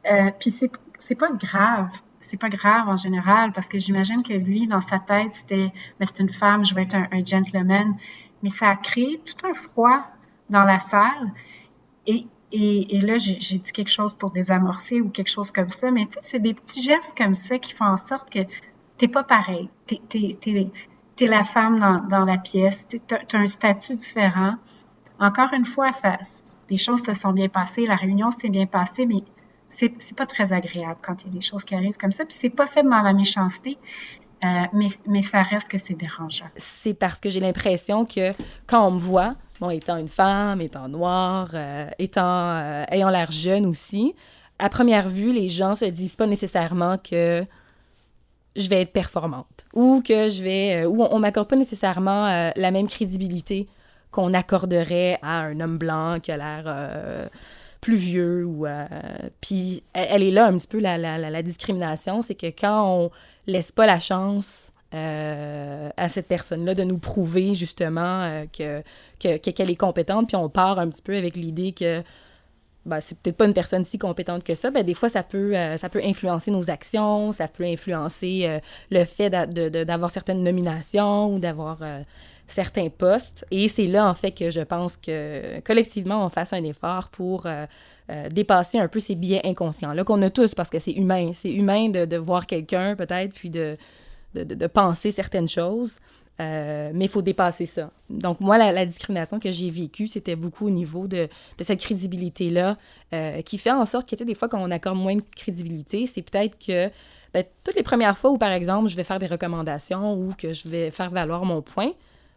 Euh, 0.09 0.31
puis 0.39 0.51
c'est 0.97 1.15
pas 1.15 1.31
grave 1.33 1.89
c'est 2.31 2.37
pas 2.37 2.49
grave 2.49 2.87
en 2.87 2.95
général 2.95 3.51
parce 3.51 3.67
que 3.67 3.77
j'imagine 3.77 4.23
que 4.23 4.31
lui, 4.31 4.65
dans 4.65 4.79
sa 4.79 4.99
tête, 4.99 5.33
c'était, 5.33 5.73
mais 5.99 6.05
c'est 6.05 6.19
une 6.19 6.29
femme, 6.29 6.65
je 6.65 6.73
vais 6.73 6.83
être 6.83 6.95
un, 6.95 7.25
gentleman. 7.25 7.97
Mais 8.41 8.49
ça 8.49 8.69
a 8.69 8.75
créé 8.77 9.21
tout 9.25 9.45
un 9.45 9.53
froid 9.53 10.01
dans 10.49 10.63
la 10.63 10.79
salle. 10.79 11.33
Et, 12.07 12.25
et, 12.53 12.95
et 12.95 13.01
là, 13.01 13.17
j'ai 13.17 13.35
dit 13.35 13.71
quelque 13.73 13.91
chose 13.91 14.15
pour 14.15 14.31
désamorcer 14.31 15.01
ou 15.01 15.09
quelque 15.09 15.29
chose 15.29 15.51
comme 15.51 15.71
ça. 15.71 15.91
Mais 15.91 16.05
tu 16.05 16.13
sais, 16.13 16.19
c'est 16.23 16.39
des 16.39 16.53
petits 16.53 16.81
gestes 16.81 17.17
comme 17.17 17.33
ça 17.33 17.59
qui 17.59 17.73
font 17.73 17.85
en 17.85 17.97
sorte 17.97 18.29
que 18.29 18.39
t'es 18.97 19.09
pas 19.09 19.23
pareil. 19.23 19.69
T'es, 19.85 19.99
t'es 20.07 21.27
la 21.27 21.43
femme 21.43 21.79
dans, 21.79 21.99
dans 21.99 22.23
la 22.23 22.37
pièce. 22.37 22.87
T'as, 23.07 23.17
as 23.33 23.37
un 23.37 23.45
statut 23.45 23.95
différent. 23.95 24.55
Encore 25.19 25.51
une 25.51 25.65
fois, 25.65 25.91
ça, 25.91 26.17
les 26.69 26.77
choses 26.77 27.03
se 27.03 27.13
sont 27.13 27.33
bien 27.33 27.49
passées, 27.49 27.85
la 27.85 27.95
réunion 27.95 28.31
s'est 28.31 28.49
bien 28.49 28.67
passée, 28.67 29.05
mais 29.05 29.21
c'est 29.71 30.15
pas 30.15 30.25
très 30.25 30.53
agréable 30.53 30.99
quand 31.01 31.23
il 31.23 31.27
y 31.27 31.29
a 31.29 31.33
des 31.33 31.41
choses 31.41 31.63
qui 31.63 31.75
arrivent 31.75 31.97
comme 31.97 32.11
ça. 32.11 32.25
Puis 32.25 32.35
c'est 32.37 32.49
pas 32.49 32.67
fait 32.67 32.83
dans 32.83 33.01
la 33.01 33.13
méchanceté, 33.13 33.77
euh, 34.43 34.47
mais, 34.73 34.87
mais 35.07 35.21
ça 35.21 35.41
reste 35.41 35.69
que 35.69 35.77
c'est 35.77 35.93
dérangeant. 35.93 36.47
C'est 36.57 36.93
parce 36.93 37.19
que 37.19 37.29
j'ai 37.29 37.39
l'impression 37.39 38.05
que 38.05 38.33
quand 38.67 38.85
on 38.87 38.91
me 38.91 38.99
voit, 38.99 39.35
bon, 39.59 39.69
étant 39.69 39.97
une 39.97 40.07
femme, 40.07 40.61
étant 40.61 40.87
noire, 40.87 41.49
euh, 41.53 41.87
étant, 41.99 42.23
euh, 42.25 42.83
ayant 42.89 43.09
l'air 43.09 43.31
jeune 43.31 43.65
aussi, 43.65 44.15
à 44.59 44.69
première 44.69 45.07
vue, 45.07 45.31
les 45.31 45.49
gens 45.49 45.75
se 45.75 45.85
disent 45.85 46.15
pas 46.15 46.27
nécessairement 46.27 46.97
que 46.97 47.43
je 48.55 48.69
vais 48.69 48.81
être 48.81 48.91
performante 48.91 49.65
ou 49.73 50.01
que 50.05 50.29
je 50.29 50.43
vais, 50.43 50.85
ou 50.85 51.03
on, 51.03 51.15
on 51.15 51.19
m'accorde 51.19 51.47
pas 51.47 51.55
nécessairement 51.55 52.51
la 52.53 52.71
même 52.71 52.87
crédibilité 52.87 53.67
qu'on 54.11 54.33
accorderait 54.33 55.17
à 55.21 55.39
un 55.39 55.59
homme 55.61 55.77
blanc 55.77 56.19
qui 56.19 56.31
a 56.31 56.37
l'air 56.37 57.29
plus 57.81 57.95
vieux 57.95 58.45
ou 58.45 58.67
euh, 58.67 58.85
puis 59.41 59.83
elle, 59.93 60.21
est 60.21 60.31
là 60.31 60.45
un 60.45 60.57
petit 60.57 60.67
peu 60.67 60.79
la, 60.79 60.97
la, 60.97 61.17
la 61.17 61.43
discrimination 61.43 62.21
c'est 62.21 62.35
que 62.35 62.47
quand 62.47 62.85
on 62.87 63.11
laisse 63.47 63.71
pas 63.71 63.87
la 63.87 63.99
chance 63.99 64.71
euh, 64.93 65.89
à 65.97 66.07
cette 66.07 66.27
personne-là 66.27 66.75
de 66.75 66.83
nous 66.83 66.99
prouver 66.99 67.55
justement 67.55 68.21
euh, 68.21 68.45
que 68.45 68.83
qu'elle 69.19 69.71
est 69.71 69.75
compétente 69.75 70.27
puis 70.27 70.37
on 70.37 70.47
part 70.47 70.77
un 70.77 70.89
petit 70.89 71.01
peu 71.01 71.17
avec 71.17 71.35
l'idée 71.35 71.71
que 71.71 72.03
ben, 72.85 72.99
c'est 72.99 73.17
peut-être 73.17 73.37
pas 73.37 73.45
une 73.45 73.53
personne 73.53 73.85
si 73.85 73.99
compétente 73.99 74.43
que 74.43 74.55
ça, 74.55 74.71
ben, 74.71 74.83
des 74.83 74.95
fois, 74.95 75.07
ça 75.07 75.21
peut, 75.21 75.53
ça 75.77 75.87
peut 75.87 76.01
influencer 76.03 76.49
nos 76.49 76.71
actions, 76.71 77.31
ça 77.31 77.47
peut 77.47 77.63
influencer 77.63 78.59
le 78.89 79.05
fait 79.05 79.29
d'avoir 79.29 80.09
certaines 80.09 80.41
nominations 80.41 81.31
ou 81.31 81.37
d'avoir 81.37 81.77
certains 82.51 82.89
postes. 82.89 83.45
Et 83.51 83.67
c'est 83.67 83.87
là, 83.87 84.07
en 84.07 84.13
fait, 84.13 84.31
que 84.31 84.51
je 84.51 84.61
pense 84.61 84.97
que 84.97 85.59
collectivement, 85.61 86.25
on 86.25 86.29
fasse 86.29 86.53
un 86.53 86.63
effort 86.63 87.09
pour 87.09 87.45
euh, 87.45 87.65
euh, 88.09 88.29
dépasser 88.29 88.79
un 88.79 88.87
peu 88.87 88.99
ces 88.99 89.15
biais 89.15 89.41
inconscients-là 89.43 90.03
qu'on 90.03 90.21
a 90.21 90.29
tous, 90.29 90.53
parce 90.53 90.69
que 90.69 90.79
c'est 90.79 90.93
humain. 90.93 91.31
C'est 91.33 91.51
humain 91.51 91.89
de, 91.89 92.05
de 92.05 92.17
voir 92.17 92.45
quelqu'un, 92.45 92.95
peut-être, 92.95 93.33
puis 93.33 93.49
de, 93.49 93.77
de, 94.35 94.43
de, 94.43 94.67
penser 94.67 95.11
certaines 95.11 95.47
choses. 95.49 95.97
Euh, 96.39 96.91
mais 96.93 97.05
il 97.05 97.11
faut 97.11 97.21
dépasser 97.21 97.65
ça. 97.65 97.91
Donc, 98.09 98.39
moi, 98.39 98.57
la, 98.57 98.85
discrimination 98.85 99.39
que 99.39 99.51
j'ai 99.51 99.69
vécue, 99.69 100.07
c'était 100.07 100.35
beaucoup 100.35 100.67
au 100.67 100.71
niveau 100.71 101.07
de, 101.07 101.27
de 101.57 101.63
cette 101.63 101.79
crédibilité-là, 101.79 102.77
qui 103.45 103.57
fait 103.57 103.71
en 103.71 103.85
sorte 103.85 104.09
que, 104.09 104.23
des 104.23 104.35
fois, 104.35 104.47
quand 104.47 104.61
on 104.61 104.71
accorde 104.71 104.97
moins 104.97 105.15
de 105.15 105.23
crédibilité, 105.35 106.07
c'est 106.07 106.21
peut-être 106.21 106.57
que 106.57 106.89
ben, 107.33 107.45
toutes 107.63 107.75
les 107.75 107.83
premières 107.83 108.17
fois 108.17 108.31
où, 108.31 108.37
par 108.37 108.51
exemple, 108.51 108.89
je 108.89 108.95
vais 108.95 109.03
faire 109.03 109.19
des 109.19 109.27
recommandations 109.27 110.13
ou 110.13 110.33
que 110.37 110.51
je 110.53 110.67
vais 110.67 110.91
faire 110.91 111.09
valoir 111.11 111.45
mon 111.45 111.61
point, 111.61 111.91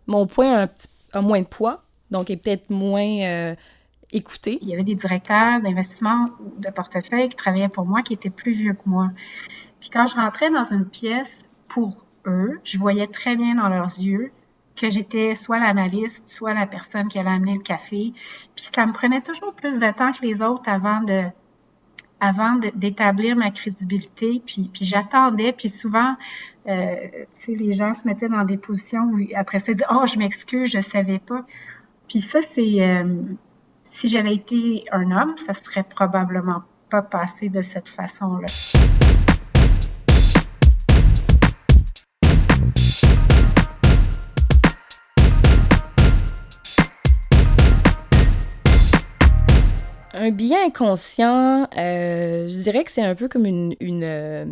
mon 0.07 0.27
point 0.27 0.69
a, 1.13 1.21
moins 1.21 1.41
de 1.41 1.47
poids, 1.47 1.83
donc 2.11 2.31
est 2.31 2.37
peut-être 2.37 2.71
moins, 2.71 3.23
euh, 3.23 3.55
écouter. 4.15 4.59
Il 4.63 4.69
y 4.69 4.75
avait 4.75 4.85
des 4.85 4.95
directeurs 4.95 5.61
d'investissement 5.61 6.27
ou 6.41 6.61
de 6.61 6.71
portefeuille 6.71 7.29
qui 7.29 7.37
travaillaient 7.37 7.69
pour 7.69 7.85
moi 7.85 8.03
qui 8.03 8.15
étaient 8.15 8.31
plus 8.31 8.53
vieux 8.53 8.75
que 8.75 8.87
moi. 8.89 9.11
Puis 9.81 9.91
quand 9.91 10.07
je 10.07 10.15
rentrais 10.15 10.51
dans 10.51 10.65
une 10.65 10.87
pièce 10.87 11.45
pour 11.69 12.07
eux, 12.27 12.61
je 12.65 12.79
voyais 12.79 13.07
très 13.07 13.37
bien 13.37 13.57
dans 13.57 13.69
leurs 13.69 13.99
yeux 13.99 14.33
que 14.77 14.89
j'étais 14.89 15.35
soit 15.35 15.59
l'analyste, 15.59 16.29
soit 16.29 16.55
la 16.55 16.67
personne 16.67 17.09
qui 17.09 17.19
allait 17.19 17.31
amener 17.31 17.55
le 17.55 17.63
café. 17.63 18.13
Puis 18.55 18.71
ça 18.75 18.87
me 18.87 18.93
prenait 18.93 19.21
toujours 19.21 19.55
plus 19.55 19.79
de 19.79 19.91
temps 19.93 20.13
que 20.13 20.23
les 20.23 20.43
autres 20.43 20.69
avant 20.69 21.01
de 21.03 21.25
avant 22.21 22.59
d'établir 22.75 23.37
ma 23.37 23.51
crédibilité. 23.51 24.43
Puis, 24.45 24.71
puis 24.73 24.85
j'attendais. 24.85 25.53
Puis 25.53 25.69
souvent, 25.69 26.17
euh, 26.67 26.97
les 27.49 27.73
gens 27.73 27.93
se 27.93 28.07
mettaient 28.07 28.29
dans 28.29 28.45
des 28.45 28.57
positions 28.57 29.11
où 29.13 29.21
après 29.35 29.59
ça, 29.59 29.73
ils 29.73 29.75
disaient 29.75 29.87
«Oh, 29.91 30.05
je 30.07 30.19
m'excuse, 30.19 30.71
je 30.71 30.81
savais 30.81 31.19
pas». 31.19 31.45
Puis 32.09 32.21
ça, 32.21 32.43
c'est... 32.43 32.83
Euh, 32.83 33.23
si 33.85 34.09
j'avais 34.09 34.35
été 34.35 34.85
un 34.91 35.11
homme, 35.11 35.37
ça 35.37 35.55
serait 35.55 35.85
probablement 35.85 36.63
pas 36.91 37.03
passé 37.03 37.49
de 37.49 37.63
cette 37.63 37.89
façon-là. 37.89 38.47
Un 50.17 50.31
bien 50.31 50.67
inconscient, 50.67 51.69
euh, 51.77 52.47
je 52.47 52.57
dirais 52.63 52.85
que 52.85 52.93
c'est 52.93 53.03
un 53.03 53.17
peu 53.17 53.27
comme 53.29 53.47
une... 53.47 53.75
euh, 53.81 54.45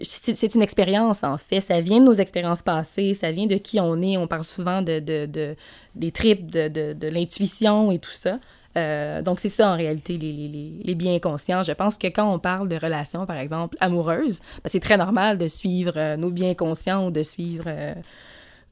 c'est 0.00 0.54
une 0.54 0.62
expérience, 0.62 1.22
en 1.22 1.36
fait. 1.36 1.60
Ça 1.60 1.82
vient 1.82 1.98
de 2.00 2.04
nos 2.04 2.14
expériences 2.14 2.62
passées, 2.62 3.12
ça 3.12 3.30
vient 3.30 3.46
de 3.46 3.56
qui 3.56 3.78
on 3.78 4.00
est. 4.00 4.16
On 4.16 4.26
parle 4.26 4.46
souvent 4.46 4.80
de, 4.80 5.00
de, 5.00 5.26
de 5.26 5.54
des 5.96 6.12
tripes, 6.12 6.50
de, 6.50 6.68
de, 6.68 6.94
de 6.94 7.08
l'intuition 7.08 7.92
et 7.92 7.98
tout 7.98 8.10
ça. 8.10 8.38
Euh, 8.78 9.20
donc, 9.20 9.40
c'est 9.40 9.50
ça, 9.50 9.70
en 9.72 9.76
réalité, 9.76 10.16
les, 10.16 10.32
les, 10.32 10.72
les, 10.82 10.94
biens 10.94 11.16
inconscients. 11.16 11.60
Je 11.60 11.72
pense 11.72 11.98
que 11.98 12.06
quand 12.06 12.32
on 12.32 12.38
parle 12.38 12.68
de 12.68 12.76
relations, 12.76 13.26
par 13.26 13.36
exemple, 13.36 13.76
amoureuses, 13.80 14.40
ben, 14.64 14.70
c'est 14.70 14.80
très 14.80 14.96
normal 14.96 15.36
de 15.36 15.46
suivre 15.46 15.92
euh, 15.96 16.16
nos 16.16 16.30
biens 16.30 16.50
inconscients 16.52 17.06
ou 17.06 17.10
de 17.10 17.22
suivre... 17.22 17.64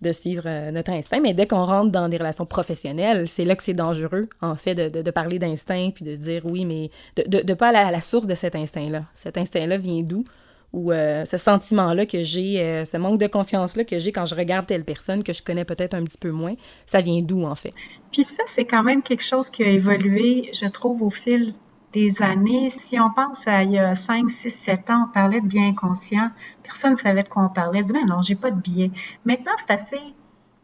De 0.00 0.12
suivre 0.12 0.44
euh, 0.46 0.70
notre 0.70 0.92
instinct, 0.92 1.20
mais 1.20 1.34
dès 1.34 1.46
qu'on 1.46 1.66
rentre 1.66 1.90
dans 1.90 2.08
des 2.08 2.16
relations 2.16 2.46
professionnelles, 2.46 3.28
c'est 3.28 3.44
là 3.44 3.54
que 3.54 3.62
c'est 3.62 3.74
dangereux, 3.74 4.28
en 4.40 4.56
fait, 4.56 4.74
de, 4.74 5.02
de, 5.02 5.10
parler 5.10 5.38
d'instinct, 5.38 5.90
puis 5.94 6.06
de 6.06 6.16
dire 6.16 6.46
oui, 6.46 6.64
mais 6.64 6.90
de 7.16 7.42
ne 7.46 7.54
pas 7.54 7.68
aller 7.68 7.78
à 7.78 7.90
la 7.90 8.00
source 8.00 8.26
de 8.26 8.34
cet 8.34 8.56
instinct-là. 8.56 9.02
Cet 9.14 9.36
instinct-là 9.36 9.76
vient 9.76 10.02
d'où? 10.02 10.24
Ou 10.72 10.92
euh, 10.92 11.24
ce 11.24 11.36
sentiment-là 11.36 12.06
que 12.06 12.22
j'ai, 12.22 12.60
euh, 12.60 12.84
ce 12.84 12.96
manque 12.96 13.18
de 13.18 13.26
confiance-là 13.26 13.84
que 13.84 13.98
j'ai 13.98 14.12
quand 14.12 14.24
je 14.24 14.36
regarde 14.36 14.66
telle 14.66 14.84
personne 14.84 15.24
que 15.24 15.32
je 15.32 15.42
connais 15.42 15.64
peut-être 15.64 15.94
un 15.94 16.04
petit 16.04 16.18
peu 16.18 16.30
moins, 16.30 16.54
ça 16.86 17.00
vient 17.00 17.20
d'où, 17.20 17.44
en 17.44 17.56
fait? 17.56 17.74
Puis 18.12 18.22
ça, 18.22 18.44
c'est 18.46 18.64
quand 18.64 18.84
même 18.84 19.02
quelque 19.02 19.24
chose 19.24 19.50
qui 19.50 19.64
a 19.64 19.68
évolué, 19.68 20.50
je 20.54 20.66
trouve, 20.68 21.02
au 21.02 21.10
fil 21.10 21.54
des 21.92 22.22
années. 22.22 22.70
Si 22.70 22.98
on 23.00 23.10
pense 23.10 23.46
à 23.46 23.62
il 23.62 23.72
y 23.72 23.78
a 23.78 23.94
5, 23.94 24.30
6, 24.30 24.50
7 24.50 24.90
ans, 24.90 25.06
on 25.08 25.12
parlait 25.12 25.40
de 25.40 25.46
bien 25.46 25.74
conscient. 25.74 26.30
Personne 26.62 26.92
ne 26.92 26.96
savait 26.96 27.22
de 27.22 27.28
quoi 27.28 27.44
on 27.44 27.48
parlait. 27.48 27.82
On 27.82 27.86
dit, 27.86 27.92
mais 27.92 28.04
non, 28.04 28.22
j'ai 28.22 28.36
pas 28.36 28.50
de 28.50 28.60
biais. 28.60 28.90
Maintenant, 29.24 29.52
c'est 29.58 29.72
assez. 29.72 30.00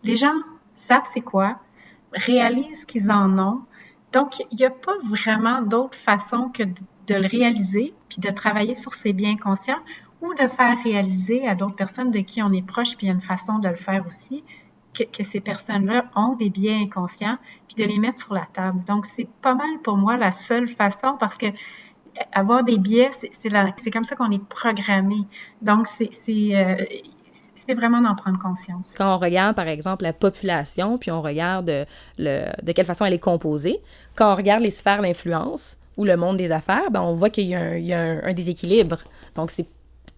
Les 0.02 0.16
gens 0.16 0.34
savent 0.74 1.08
c'est 1.12 1.20
quoi, 1.20 1.58
réalisent 2.12 2.84
qu'ils 2.84 3.10
en 3.10 3.38
ont. 3.38 3.62
Donc, 4.12 4.38
il 4.50 4.56
n'y 4.56 4.64
a 4.64 4.70
pas 4.70 4.96
vraiment 5.04 5.62
d'autre 5.62 5.96
façon 5.96 6.48
que 6.48 6.62
de 6.62 7.14
le 7.14 7.26
réaliser, 7.26 7.94
puis 8.08 8.18
de 8.18 8.30
travailler 8.30 8.74
sur 8.74 8.94
ses 8.94 9.12
biens 9.12 9.36
conscients 9.36 9.80
ou 10.22 10.32
de 10.34 10.46
faire 10.46 10.76
réaliser 10.82 11.46
à 11.46 11.54
d'autres 11.54 11.76
personnes 11.76 12.10
de 12.10 12.20
qui 12.20 12.42
on 12.42 12.52
est 12.52 12.66
proche, 12.66 12.96
puis 12.96 13.06
il 13.06 13.08
y 13.08 13.12
a 13.12 13.14
une 13.14 13.20
façon 13.20 13.58
de 13.58 13.68
le 13.68 13.74
faire 13.74 14.06
aussi, 14.06 14.44
que, 15.04 15.24
ces 15.24 15.40
personnes-là 15.40 16.06
ont 16.14 16.34
des 16.34 16.50
biais 16.50 16.74
inconscients, 16.74 17.38
puis 17.68 17.82
de 17.82 17.88
les 17.88 17.98
mettre 17.98 18.22
sur 18.22 18.34
la 18.34 18.46
table. 18.52 18.82
Donc, 18.84 19.06
c'est 19.06 19.28
pas 19.42 19.54
mal 19.54 19.80
pour 19.82 19.96
moi 19.96 20.16
la 20.16 20.32
seule 20.32 20.68
façon 20.68 21.16
parce 21.18 21.36
que 21.36 21.46
avoir 22.32 22.64
des 22.64 22.78
biais, 22.78 23.10
c'est 23.32 23.90
comme 23.90 24.04
ça 24.04 24.16
qu'on 24.16 24.30
est 24.30 24.42
programmé. 24.42 25.24
Donc, 25.60 25.86
c'est 25.86 26.10
euh, 26.26 26.84
c'est 27.66 27.74
vraiment 27.74 28.00
d'en 28.00 28.14
prendre 28.14 28.38
conscience. 28.38 28.94
Quand 28.96 29.14
on 29.14 29.18
regarde, 29.18 29.56
par 29.56 29.68
exemple, 29.68 30.04
la 30.04 30.12
population, 30.12 30.98
puis 30.98 31.10
on 31.10 31.20
regarde 31.20 31.86
le, 32.18 32.44
de 32.62 32.72
quelle 32.72 32.86
façon 32.86 33.04
elle 33.04 33.14
est 33.14 33.18
composée, 33.18 33.80
quand 34.14 34.32
on 34.32 34.36
regarde 34.36 34.62
les 34.62 34.70
sphères 34.70 35.02
d'influence 35.02 35.76
ou 35.96 36.04
le 36.04 36.16
monde 36.16 36.36
des 36.36 36.52
affaires, 36.52 36.90
ben, 36.90 37.00
on 37.00 37.14
voit 37.14 37.30
qu'il 37.30 37.46
y 37.46 37.54
a, 37.54 37.60
un, 37.60 37.76
il 37.76 37.86
y 37.86 37.92
a 37.92 38.00
un, 38.00 38.22
un 38.22 38.32
déséquilibre. 38.34 38.98
Donc, 39.34 39.50
c'est 39.50 39.66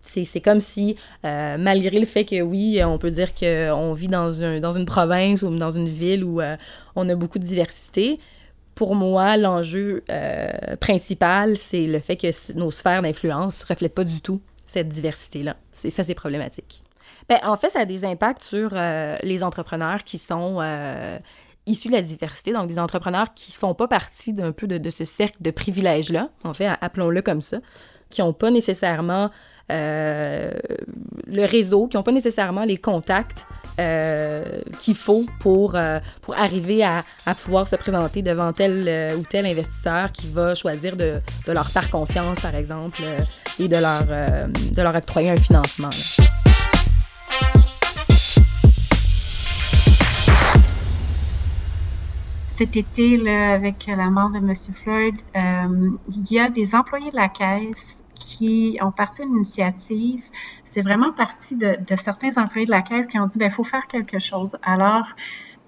c'est 0.09 0.41
comme 0.41 0.61
si, 0.61 0.97
euh, 1.25 1.57
malgré 1.59 1.99
le 1.99 2.07
fait 2.07 2.25
que 2.25 2.41
oui, 2.41 2.81
on 2.85 2.99
peut 2.99 3.11
dire 3.11 3.35
qu'on 3.35 3.93
vit 3.93 4.09
dans, 4.09 4.43
un, 4.43 4.61
dans 4.61 4.73
une 4.73 4.87
province 4.87 5.43
ou 5.43 5.57
dans 5.57 5.71
une 5.71 5.89
ville 5.89 6.25
où 6.25 6.41
euh, 6.41 6.57
on 6.97 7.09
a 7.09 7.15
beaucoup 7.15 7.39
de 7.39 7.45
diversité, 7.45 8.19
pour 8.75 8.95
moi, 8.95 9.37
l'enjeu 9.37 10.05
euh, 10.11 10.77
principal, 10.81 11.57
c'est 11.57 11.87
le 11.87 12.01
fait 12.01 12.17
que 12.17 12.53
nos 12.55 12.71
sphères 12.71 13.03
d'influence 13.03 13.63
ne 13.63 13.69
reflètent 13.75 13.95
pas 13.95 14.05
du 14.05 14.21
tout 14.21 14.41
cette 14.67 14.89
diversité-là. 14.89 15.57
Ça, 15.71 16.05
c'est 16.05 16.15
problématique. 16.15 16.83
Ben, 17.29 17.39
en 17.43 17.57
fait, 17.57 17.71
ça 17.71 17.81
a 17.81 17.85
des 17.85 18.05
impacts 18.05 18.43
sur 18.43 18.75
les 19.23 19.43
entrepreneurs 19.43 20.05
qui 20.05 20.19
sont 20.19 20.61
issus 21.67 21.89
de 21.89 21.93
la 21.93 22.03
diversité, 22.03 22.53
donc 22.53 22.69
des 22.69 22.79
entrepreneurs 22.79 23.35
qui 23.35 23.51
ne 23.51 23.57
font 23.57 23.75
pas 23.75 23.89
partie 23.89 24.33
d'un 24.33 24.53
peu 24.53 24.67
de, 24.67 24.79
de, 24.79 24.91
ce 24.91 25.05
cercle 25.05 25.37
de 25.41 25.51
privilèges-là, 25.51 26.31
en 26.45 26.55
fait, 26.55 26.69
appelons-le 26.81 27.21
comme 27.21 27.41
ça, 27.41 27.59
qui 28.11 28.23
n'ont 28.23 28.33
pas 28.33 28.51
nécessairement 28.51 29.31
le 29.71 31.45
réseau, 31.45 31.89
qui 31.89 31.97
n'ont 31.97 32.03
pas 32.03 32.13
nécessairement 32.13 32.65
les 32.65 32.79
contacts 32.79 33.47
euh, 33.81 34.43
qu'il 34.81 34.97
faut 34.97 35.25
pour, 35.39 35.77
euh, 35.77 36.01
pour 36.23 36.37
arriver 36.37 36.83
à, 36.83 37.05
à, 37.27 37.35
pouvoir 37.37 37.69
se 37.69 37.77
présenter 37.77 38.23
devant 38.23 38.53
tel 38.53 39.15
ou 39.17 39.23
tel 39.23 39.47
investisseur 39.47 40.11
qui 40.11 40.29
va 40.29 40.57
choisir 40.57 40.97
de, 40.97 41.21
de 41.47 41.53
leur 41.53 41.69
faire 41.69 41.89
confiance, 41.89 42.41
par 42.41 42.57
exemple, 42.57 43.01
et 43.61 43.69
de 43.69 43.77
leur, 43.77 44.05
de 44.05 44.83
leur 44.83 44.97
octroyer 44.97 45.31
un 45.31 45.37
financement. 45.37 45.91
cet 52.49 52.77
été, 52.77 53.17
là, 53.17 53.53
avec 53.53 53.87
la 53.87 54.11
mort 54.11 54.31
de 54.31 54.39
M. 54.39 54.53
Floyd, 54.75 55.15
il 55.37 56.33
y 56.33 56.41
a 56.41 56.51
des 56.51 56.75
employés 56.75 57.13
de 57.13 57.17
la 57.17 57.29
caisse 57.29 58.03
qui 58.39 58.79
ont 58.81 58.93
parti 58.93 59.23
une 59.23 59.37
initiative. 59.37 60.23
C'est 60.65 60.83
vraiment 60.83 61.13
parti 61.13 61.57
de, 61.57 61.77
certains 61.97 62.31
employés 62.37 62.67
de 62.67 62.71
la 62.71 62.83
caisse 62.83 63.09
qui 63.09 63.19
ont 63.19 63.27
dit, 63.27 63.39
ben, 63.39 63.47
il 63.47 63.51
faut 63.51 63.65
faire 63.65 63.87
quelque 63.89 64.19
chose. 64.19 64.57
Alors, 64.63 65.07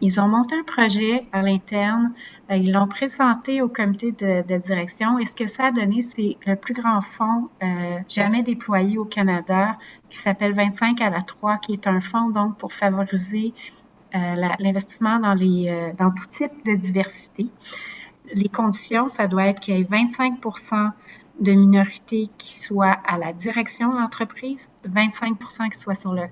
ils 0.01 0.21
ont 0.21 0.29
monté 0.29 0.55
un 0.55 0.63
projet 0.63 1.27
à 1.33 1.43
l'interne, 1.43 2.15
euh, 2.51 2.57
ils 2.57 2.73
l'ont 2.73 2.89
présenté 2.89 3.61
au 3.61 3.69
comité 3.69 4.13
de, 4.13 4.59
direction 4.59 5.19
et 5.19 5.27
ce 5.27 5.37
que 5.37 5.47
ça 5.47 5.67
a 5.67 5.73
donné, 5.73 6.01
c'est 6.01 6.39
le 6.47 6.57
plus 6.57 6.73
grand 6.73 7.03
fonds 7.03 7.51
euh, 7.63 7.99
jamais 8.09 8.43
déployé 8.43 8.97
au 8.97 9.05
Canada 9.05 9.77
qui 10.09 10.17
s'appelle 10.17 10.55
25 10.55 11.01
à 11.03 11.11
la 11.11 11.21
3, 11.21 11.59
qui 11.59 11.73
est 11.73 11.87
un 11.87 12.01
fonds 12.01 12.31
donc 12.31 12.57
pour 12.57 12.73
favoriser 12.73 13.53
euh, 14.15 14.35
l'investissement 14.59 15.19
dans, 15.19 15.35
dans 15.35 16.11
tout 16.13 16.27
type 16.31 16.65
de 16.65 16.75
diversité. 16.77 17.49
Les 18.35 18.49
conditions, 18.49 19.09
ça 19.09 19.27
doit 19.27 19.47
être 19.49 19.61
qu'il 19.61 19.77
y 19.77 19.81
ait 19.81 19.85
25 19.85 20.41
de 21.41 21.53
minorités 21.53 22.29
qui 22.39 22.59
soient 22.59 22.99
à 23.07 23.19
la 23.19 23.33
direction 23.33 23.93
de 23.93 23.99
l'entreprise, 23.99 24.71
25 24.85 25.39
qui 25.73 25.79
soient 25.79 25.95
sur 25.95 26.13
le 26.13 26.25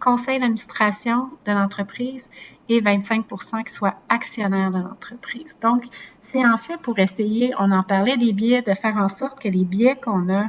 conseil 0.00 0.38
d'administration 0.38 1.30
de 1.46 1.52
l'entreprise 1.52 2.30
et 2.68 2.80
25 2.80 3.26
qui 3.66 3.72
soient 3.72 3.96
actionnaires 4.08 4.70
de 4.70 4.78
l'entreprise. 4.78 5.56
Donc, 5.62 5.84
c'est 6.22 6.44
en 6.44 6.56
fait 6.56 6.78
pour 6.78 6.98
essayer, 6.98 7.54
on 7.58 7.70
en 7.70 7.82
parlait 7.82 8.16
des 8.16 8.32
biais, 8.32 8.62
de 8.62 8.74
faire 8.74 8.96
en 8.96 9.08
sorte 9.08 9.40
que 9.40 9.48
les 9.48 9.64
biais 9.64 9.96
qu'on 9.96 10.28
a, 10.32 10.46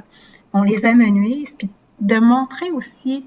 on 0.53 0.63
les 0.63 0.85
amenuise, 0.85 1.55
puis 1.55 1.69
de 1.99 2.19
montrer 2.19 2.71
aussi 2.71 3.25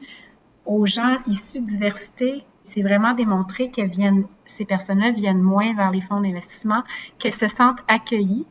aux 0.67 0.87
gens 0.87 1.19
issus 1.27 1.61
de 1.61 1.67
diversité, 1.67 2.45
c'est 2.63 2.83
vraiment 2.83 3.15
démontrer 3.15 3.71
que 3.71 3.83
viennent, 3.83 4.27
ces 4.47 4.65
personnes-là 4.65 5.11
viennent 5.11 5.43
moins 5.43 5.75
vers 5.75 5.91
les 5.91 6.01
fonds 6.01 6.21
d'investissement, 6.21 6.83
qu'elles 7.19 7.35
se 7.35 7.49
sentent 7.49 7.83
accueillies. 7.89 8.47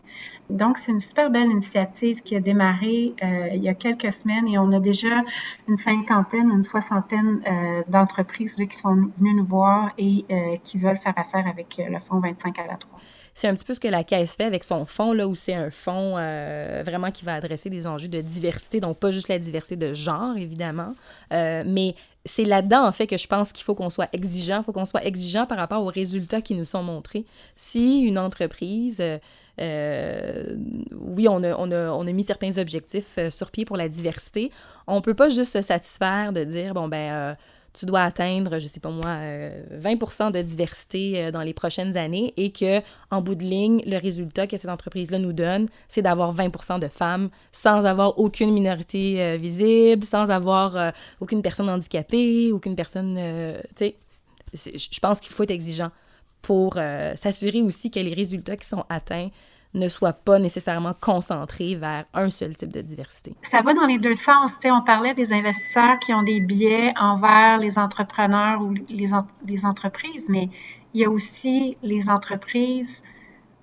Donc, 0.49 0.77
c'est 0.77 0.91
une 0.91 0.99
super 0.99 1.29
belle 1.29 1.49
initiative 1.49 2.21
qui 2.21 2.35
a 2.35 2.39
démarré 2.39 3.13
euh, 3.21 3.49
il 3.53 3.63
y 3.63 3.69
a 3.69 3.75
quelques 3.75 4.11
semaines 4.11 4.47
et 4.47 4.57
on 4.57 4.71
a 4.71 4.79
déjà 4.79 5.21
une 5.67 5.75
cinquantaine, 5.75 6.49
une 6.49 6.63
soixantaine 6.63 7.41
euh, 7.47 7.83
d'entreprises 7.87 8.55
qui 8.55 8.75
sont 8.75 8.95
venues 9.17 9.35
nous 9.35 9.45
voir 9.45 9.91
et 9.97 10.25
euh, 10.31 10.57
qui 10.63 10.79
veulent 10.79 10.97
faire 10.97 11.13
affaire 11.17 11.45
avec 11.47 11.79
le 11.79 11.99
fonds 11.99 12.19
25 12.19 12.57
à 12.59 12.67
la 12.67 12.77
3 12.77 12.99
c'est 13.35 13.47
un 13.47 13.55
petit 13.55 13.63
peu 13.63 13.73
ce 13.73 13.79
que 13.79 13.87
la 13.87 14.03
Caisse 14.03 14.35
fait 14.35 14.43
avec 14.43 14.65
son 14.65 14.85
fonds, 14.85 15.13
là, 15.13 15.25
où 15.25 15.33
c'est 15.33 15.53
un 15.53 15.69
fonds 15.69 16.15
vraiment 16.83 17.09
qui 17.09 17.23
va 17.23 17.35
adresser 17.35 17.69
des 17.69 17.87
enjeux 17.87 18.09
de 18.09 18.19
diversité, 18.19 18.81
donc 18.81 18.97
pas 18.97 19.11
juste 19.11 19.29
la 19.29 19.39
diversité 19.39 19.77
de 19.77 19.93
genre, 19.93 20.35
évidemment, 20.35 20.93
mais 21.31 21.95
c'est 22.25 22.43
là-dedans, 22.43 22.85
en 22.85 22.91
fait, 22.91 23.07
que 23.07 23.17
je 23.17 23.27
pense 23.27 23.53
qu'il 23.53 23.63
faut 23.63 23.75
qu'on 23.75 23.89
soit 23.89 24.09
exigeant. 24.11 24.57
Il 24.57 24.63
faut 24.63 24.73
qu'on 24.73 24.83
soit 24.83 25.05
exigeant 25.05 25.45
par 25.45 25.57
rapport 25.57 25.81
aux 25.83 25.89
résultats 25.89 26.41
qui 26.41 26.53
nous 26.53 26.65
sont 26.65 26.83
montrés. 26.83 27.25
Si 27.55 28.01
une 28.01 28.19
entreprise 28.19 29.01
oui, 29.59 31.27
on 31.27 31.43
a, 31.43 31.55
on, 31.57 31.71
a, 31.71 31.89
on 31.91 32.07
a, 32.07 32.11
mis 32.11 32.23
certains 32.23 32.57
objectifs 32.57 33.17
euh, 33.17 33.29
sur 33.29 33.51
pied 33.51 33.65
pour 33.65 33.77
la 33.77 33.89
diversité. 33.89 34.51
On 34.87 35.01
peut 35.01 35.13
pas 35.13 35.29
juste 35.29 35.53
se 35.53 35.61
satisfaire 35.61 36.31
de 36.31 36.43
dire, 36.43 36.73
bon, 36.73 36.87
ben, 36.87 37.11
euh, 37.11 37.35
tu 37.73 37.85
dois 37.85 38.03
atteindre, 38.03 38.57
je 38.57 38.67
sais 38.67 38.79
pas 38.79 38.89
moi, 38.89 39.19
20 39.71 40.31
de 40.31 40.41
diversité 40.41 41.31
dans 41.31 41.41
les 41.41 41.53
prochaines 41.53 41.97
années 41.97 42.33
et 42.35 42.51
que, 42.51 42.81
en 43.11 43.21
bout 43.21 43.35
de 43.35 43.43
ligne, 43.43 43.83
le 43.85 43.97
résultat 43.97 44.47
que 44.47 44.57
cette 44.57 44.71
entreprise-là 44.71 45.19
nous 45.19 45.33
donne, 45.33 45.67
c'est 45.87 46.01
d'avoir 46.01 46.33
20% 46.33 46.79
de 46.79 46.87
femmes 46.87 47.29
sans 47.51 47.85
avoir 47.85 48.17
aucune 48.17 48.51
minorité 48.51 49.37
visible, 49.37 50.03
sans 50.03 50.31
avoir 50.31 50.93
aucune 51.19 51.43
personne 51.43 51.69
handicapée, 51.69 52.51
aucune 52.51 52.75
personne, 52.75 53.19
tu 53.75 53.93
sais, 54.53 54.75
je 54.75 54.99
pense 54.99 55.19
qu'il 55.19 55.31
faut 55.31 55.43
être 55.43 55.51
exigeant 55.51 55.91
pour 56.41 56.75
s'assurer 57.15 57.61
aussi 57.61 57.91
que 57.91 57.99
les 57.99 58.13
résultats 58.13 58.57
qui 58.57 58.67
sont 58.67 58.85
atteints 58.89 59.29
ne 59.73 59.87
soit 59.87 60.13
pas 60.13 60.39
nécessairement 60.39 60.93
concentré 60.99 61.75
vers 61.75 62.05
un 62.13 62.29
seul 62.29 62.55
type 62.55 62.73
de 62.73 62.81
diversité. 62.81 63.35
Ça 63.43 63.61
va 63.61 63.73
dans 63.73 63.85
les 63.85 63.99
deux 63.99 64.15
sens. 64.15 64.53
on 64.65 64.81
parlait 64.81 65.13
des 65.13 65.31
investisseurs 65.31 65.99
qui 65.99 66.13
ont 66.13 66.23
des 66.23 66.39
biais 66.39 66.93
envers 66.99 67.59
les 67.59 67.77
entrepreneurs 67.77 68.61
ou 68.61 68.73
les 68.89 69.65
entreprises, 69.65 70.27
mais 70.29 70.49
il 70.93 71.01
y 71.01 71.05
a 71.05 71.09
aussi 71.09 71.77
les 71.83 72.09
entreprises 72.09 73.03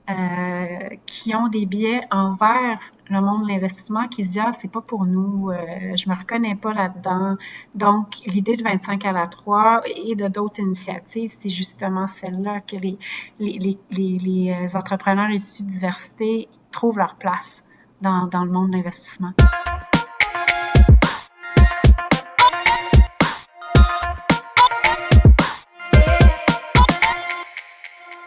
euh, 0.09 0.89
qui 1.07 1.35
ont 1.35 1.49
des 1.49 1.67
biais 1.67 2.01
envers 2.11 2.79
le 3.11 3.21
monde 3.21 3.43
de 3.45 3.49
l'investissement, 3.49 4.09
qui 4.09 4.25
se 4.25 4.29
disent 4.29 4.43
ah 4.45 4.53
c'est 4.53 4.71
pas 4.71 4.81
pour 4.81 5.05
nous, 5.05 5.51
euh, 5.51 5.57
je 5.97 6.09
me 6.09 6.15
reconnais 6.15 6.55
pas 6.55 6.73
là-dedans. 6.73 7.37
Donc 7.75 8.17
l'idée 8.27 8.57
de 8.57 8.63
25 8.63 9.05
à 9.05 9.13
la 9.13 9.27
3 9.27 9.83
et 9.97 10.15
de 10.15 10.29
d'autres 10.29 10.61
initiatives, 10.61 11.31
c'est 11.31 11.49
justement 11.49 12.07
celle-là 12.07 12.61
que 12.61 12.77
les 12.77 12.99
les, 13.39 13.79
les, 13.91 14.19
les, 14.19 14.77
entrepreneurs 14.77 15.31
issus 15.31 15.65
de 15.65 15.69
diversité 15.69 16.49
trouvent 16.71 16.99
leur 16.99 17.17
place 17.17 17.65
dans, 18.01 18.27
dans 18.27 18.45
le 18.45 18.51
monde 18.51 18.71
de 18.71 18.77
l'investissement. 18.77 19.33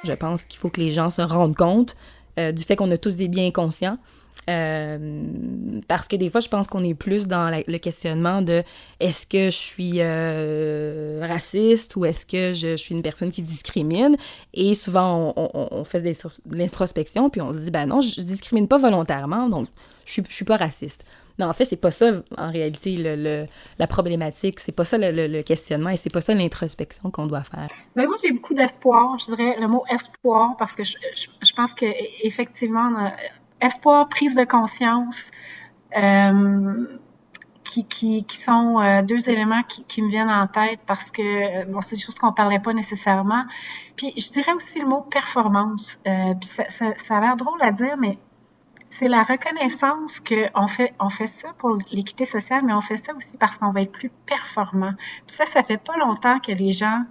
Je 0.10 0.16
pense 0.16 0.46
qu'il 0.46 0.60
faut 0.60 0.70
que 0.70 0.82
les 0.82 0.92
gens 0.92 1.10
se 1.10 1.22
rendent 1.22 1.56
compte 1.56 1.96
euh, 2.40 2.52
du 2.52 2.64
fait 2.64 2.76
qu'on 2.76 2.92
a 2.92 2.98
tous 2.98 3.16
des 3.16 3.28
biens 3.28 3.52
conscients. 3.52 3.98
Euh, 4.50 4.98
parce 5.88 6.08
que 6.08 6.16
des 6.16 6.30
fois, 6.30 6.42
je 6.42 6.48
pense 6.48 6.68
qu'on 6.68 6.84
est 6.84 6.96
plus 6.96 7.28
dans 7.28 7.52
le 7.68 7.78
questionnement 7.78 8.42
de 8.42 8.64
est-ce 9.00 9.28
que 9.28 9.46
je 9.46 9.58
suis 9.58 9.96
euh, 9.98 11.24
raciste 11.28 11.96
ou 11.96 12.06
est-ce 12.06 12.26
que 12.26 12.54
je, 12.54 12.76
suis 12.76 12.96
une 12.96 13.02
personne 13.02 13.32
qui 13.32 13.44
discrimine? 13.44 14.16
Et 14.54 14.74
souvent, 14.74 15.34
on, 15.36 15.84
fait 15.84 16.02
de 16.02 16.14
l'introspection 16.56 17.30
puis 17.30 17.42
on 17.42 17.54
se 17.54 17.60
dit 17.60 17.72
ben 17.72 17.86
non, 17.86 18.02
je, 18.02 18.22
je 18.22 18.22
discrimine 18.22 18.68
pas 18.68 18.78
volontairement, 18.78 19.50
donc 19.50 19.68
je 20.06 20.14
suis, 20.14 20.24
je 20.28 20.34
suis 20.34 20.46
pas 20.46 20.58
raciste. 20.58 21.04
Non, 21.40 21.48
en 21.48 21.54
fait, 21.54 21.64
c'est 21.64 21.78
pas 21.78 21.90
ça, 21.92 22.12
en 22.38 22.52
réalité, 22.52 22.98
le, 22.98 23.46
la 23.80 23.88
problématique. 23.88 24.60
C'est 24.60 24.74
pas 24.74 24.84
ça 24.84 24.98
le, 25.00 25.42
questionnement 25.42 25.90
et 25.90 25.98
c'est 25.98 26.12
pas 26.12 26.20
ça 26.20 26.34
l'introspection 26.34 27.10
qu'on 27.12 27.28
doit 27.28 27.44
faire. 27.44 27.68
Ben, 27.96 28.06
moi, 28.08 28.18
j'ai 28.22 28.34
beaucoup 28.34 28.54
d'espoir. 28.54 29.18
Je 29.20 29.34
dirais 29.34 29.56
le 29.58 29.68
mot 29.70 29.84
espoir 29.90 30.58
parce 30.58 30.76
que 30.76 30.84
je, 30.84 30.98
je, 31.42 31.54
pense 31.54 31.74
que 31.74 31.86
effectivement, 32.24 33.06
euh, 33.06 33.10
espoir, 33.62 34.10
prise 34.10 34.36
de 34.36 34.44
conscience, 34.44 35.32
euh, 35.96 36.86
qui, 37.64 37.86
qui, 37.86 38.26
qui, 38.26 38.38
sont 38.38 38.82
euh, 38.82 39.02
deux 39.02 39.30
éléments 39.30 39.64
qui, 39.64 39.86
qui, 39.86 40.02
me 40.02 40.10
viennent 40.10 40.30
en 40.30 40.48
tête 40.48 40.82
parce 40.86 41.10
que 41.10 41.66
bon, 41.72 41.80
c'est 41.80 41.96
des 41.96 42.02
choses 42.02 42.16
qu'on 42.16 42.34
parlait 42.34 42.60
pas 42.60 42.74
nécessairement. 42.74 43.46
Puis 43.96 44.12
je 44.18 44.30
dirais 44.32 44.52
aussi 44.54 44.80
le 44.80 44.88
mot 44.88 45.02
performance. 45.02 46.00
puis 46.04 46.50
ça, 46.50 46.68
ça, 46.68 46.94
ça 46.98 47.18
a 47.18 47.22
l'air 47.22 47.38
drôle 47.38 47.62
à 47.62 47.72
dire, 47.72 47.96
mais 47.98 48.18
c'est 48.90 49.08
la 49.08 49.24
reconnaissance 49.24 50.20
qu'on 50.20 50.68
fait, 50.68 50.94
on 51.00 51.10
fait 51.10 51.28
ça 51.28 51.50
pour 51.58 51.78
l'équité 51.92 52.26
sociale, 52.26 52.64
mais 52.66 52.74
on 52.74 52.82
fait 52.82 52.98
ça 52.98 53.14
aussi 53.16 53.38
parce 53.38 53.58
qu'on 53.58 53.72
va 53.72 53.82
être 53.82 53.92
plus 53.92 54.12
performant. 54.26 54.94
Puis 55.28 55.36
ça, 55.36 55.46
ça 55.46 55.64
fait 55.64 55.78
pas 55.78 55.96
longtemps 55.98 56.40
que 56.40 56.52
les 56.52 56.72
gens, 56.72 57.04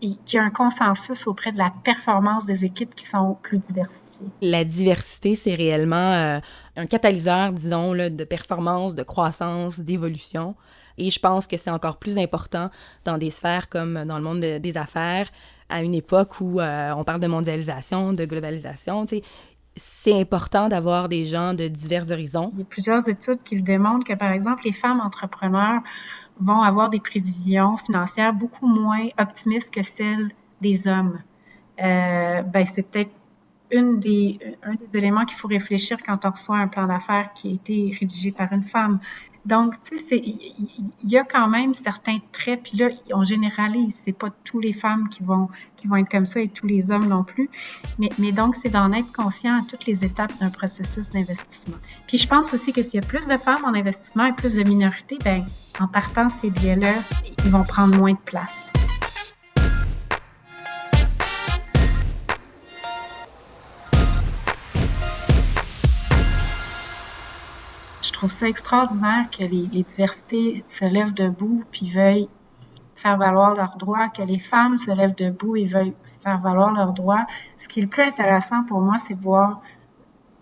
qu'il 0.00 0.16
y 0.32 0.38
a 0.38 0.42
un 0.42 0.50
consensus 0.50 1.26
auprès 1.26 1.52
de 1.52 1.58
la 1.58 1.72
performance 1.82 2.46
des 2.46 2.64
équipes 2.64 2.94
qui 2.94 3.04
sont 3.04 3.36
plus 3.42 3.58
diversifiées. 3.58 4.28
La 4.40 4.64
diversité, 4.64 5.34
c'est 5.34 5.54
réellement 5.54 5.96
euh, 5.96 6.40
un 6.76 6.86
catalyseur, 6.86 7.52
disons, 7.52 7.92
là, 7.92 8.10
de 8.10 8.24
performance, 8.24 8.94
de 8.94 9.02
croissance, 9.02 9.80
d'évolution. 9.80 10.54
Et 10.98 11.10
je 11.10 11.18
pense 11.20 11.46
que 11.46 11.56
c'est 11.56 11.70
encore 11.70 11.98
plus 11.98 12.18
important 12.18 12.70
dans 13.04 13.18
des 13.18 13.30
sphères 13.30 13.68
comme 13.68 14.04
dans 14.04 14.18
le 14.18 14.24
monde 14.24 14.40
des 14.40 14.76
affaires, 14.76 15.28
à 15.68 15.82
une 15.82 15.94
époque 15.94 16.40
où 16.40 16.60
euh, 16.60 16.92
on 16.96 17.04
parle 17.04 17.20
de 17.20 17.26
mondialisation, 17.26 18.12
de 18.12 18.24
globalisation. 18.24 19.06
Tu 19.06 19.18
sais, 19.18 19.22
c'est 19.78 20.20
important 20.20 20.68
d'avoir 20.68 21.08
des 21.08 21.24
gens 21.24 21.54
de 21.54 21.68
divers 21.68 22.10
horizons. 22.10 22.50
Il 22.54 22.60
y 22.60 22.62
a 22.62 22.66
plusieurs 22.66 23.08
études 23.08 23.42
qui 23.42 23.62
démontrent 23.62 24.06
que, 24.06 24.14
par 24.14 24.32
exemple, 24.32 24.62
les 24.64 24.72
femmes 24.72 25.00
entrepreneurs 25.00 25.80
vont 26.40 26.60
avoir 26.60 26.90
des 26.90 27.00
prévisions 27.00 27.76
financières 27.76 28.32
beaucoup 28.32 28.66
moins 28.66 29.08
optimistes 29.18 29.72
que 29.72 29.82
celles 29.82 30.30
des 30.60 30.86
hommes. 30.86 31.18
Euh, 31.82 32.42
ben, 32.42 32.66
c'est 32.66 32.82
peut-être 32.82 33.10
une 33.70 34.00
des, 34.00 34.38
un 34.62 34.74
des 34.74 34.98
éléments 34.98 35.24
qu'il 35.24 35.36
faut 35.36 35.48
réfléchir 35.48 35.98
quand 36.04 36.24
on 36.24 36.30
reçoit 36.30 36.56
un 36.58 36.68
plan 36.68 36.86
d'affaires 36.86 37.30
qui 37.34 37.48
a 37.48 37.52
été 37.52 37.96
rédigé 37.98 38.32
par 38.32 38.52
une 38.52 38.62
femme. 38.62 39.00
Donc, 39.44 39.80
tu 39.80 39.98
sais, 39.98 40.18
il 40.18 40.90
y, 41.04 41.16
a 41.16 41.24
quand 41.24 41.48
même 41.48 41.72
certains 41.72 42.18
traits, 42.32 42.60
puis 42.64 42.76
là, 42.76 42.88
on 43.14 43.22
généralise, 43.22 43.98
c'est 44.04 44.12
pas 44.12 44.28
tous 44.44 44.60
les 44.60 44.74
femmes 44.74 45.08
qui 45.08 45.22
vont, 45.22 45.48
qui 45.76 45.86
vont 45.86 45.96
être 45.96 46.10
comme 46.10 46.26
ça 46.26 46.40
et 46.40 46.48
tous 46.48 46.66
les 46.66 46.90
hommes 46.90 47.08
non 47.08 47.24
plus, 47.24 47.48
mais, 47.98 48.10
mais 48.18 48.30
donc, 48.30 48.56
c'est 48.56 48.68
d'en 48.68 48.92
être 48.92 49.10
conscient 49.10 49.58
à 49.58 49.62
toutes 49.66 49.86
les 49.86 50.04
étapes 50.04 50.32
d'un 50.40 50.50
processus 50.50 51.08
d'investissement. 51.10 51.76
Puis 52.06 52.18
je 52.18 52.28
pense 52.28 52.52
aussi 52.52 52.74
que 52.74 52.82
s'il 52.82 53.00
y 53.00 53.02
a 53.02 53.06
plus 53.06 53.26
de 53.26 53.38
femmes 53.38 53.64
en 53.64 53.72
investissement 53.72 54.26
et 54.26 54.32
plus 54.32 54.54
de 54.54 54.64
minorités, 54.64 55.16
ben 55.24 55.46
en 55.80 55.86
partant 55.88 56.28
ces 56.28 56.50
biais-là, 56.50 56.92
ils 57.44 57.50
vont 57.50 57.64
prendre 57.64 57.96
moins 57.96 58.12
de 58.12 58.18
place. 58.18 58.70
Trouve 68.18 68.32
ça 68.32 68.48
extraordinaire 68.48 69.30
que 69.30 69.44
les, 69.44 69.68
diversités 69.68 70.64
se 70.66 70.84
lèvent 70.84 71.14
debout 71.14 71.62
puis 71.70 71.88
veuillent 71.88 72.28
faire 72.96 73.16
valoir 73.16 73.54
leurs 73.54 73.76
droits, 73.76 74.08
que 74.08 74.22
les 74.22 74.40
femmes 74.40 74.76
se 74.76 74.90
lèvent 74.90 75.14
debout 75.14 75.54
et 75.54 75.66
veuillent 75.66 75.94
faire 76.20 76.40
valoir 76.40 76.72
leurs 76.72 76.92
droits. 76.94 77.28
Ce 77.58 77.68
qui 77.68 77.78
est 77.78 77.82
le 77.82 77.88
plus 77.88 78.02
intéressant 78.02 78.64
pour 78.64 78.80
moi, 78.80 78.98
c'est 78.98 79.14
voir 79.14 79.62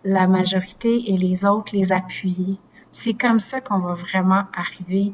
la 0.04 0.26
majorité 0.26 1.12
et 1.12 1.18
les 1.18 1.44
autres 1.44 1.76
les 1.76 1.92
appuyer. 1.92 2.58
C'est 2.92 3.12
comme 3.12 3.40
ça 3.40 3.60
qu'on 3.60 3.80
va 3.80 3.92
vraiment 3.92 4.44
arriver 4.54 5.12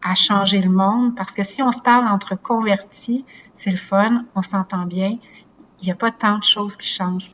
à 0.00 0.14
changer 0.14 0.60
le 0.60 0.70
monde, 0.70 1.16
parce 1.16 1.34
que 1.34 1.42
si 1.42 1.60
on 1.60 1.72
se 1.72 1.82
parle 1.82 2.06
entre 2.06 2.40
convertis, 2.40 3.24
c'est 3.56 3.72
le 3.72 3.76
fun, 3.76 4.26
on 4.36 4.42
s'entend 4.42 4.86
bien, 4.86 5.18
il 5.80 5.86
n'y 5.86 5.90
a 5.90 5.96
pas 5.96 6.12
tant 6.12 6.38
de 6.38 6.44
choses 6.44 6.76
qui 6.76 6.86
changent 6.86 7.32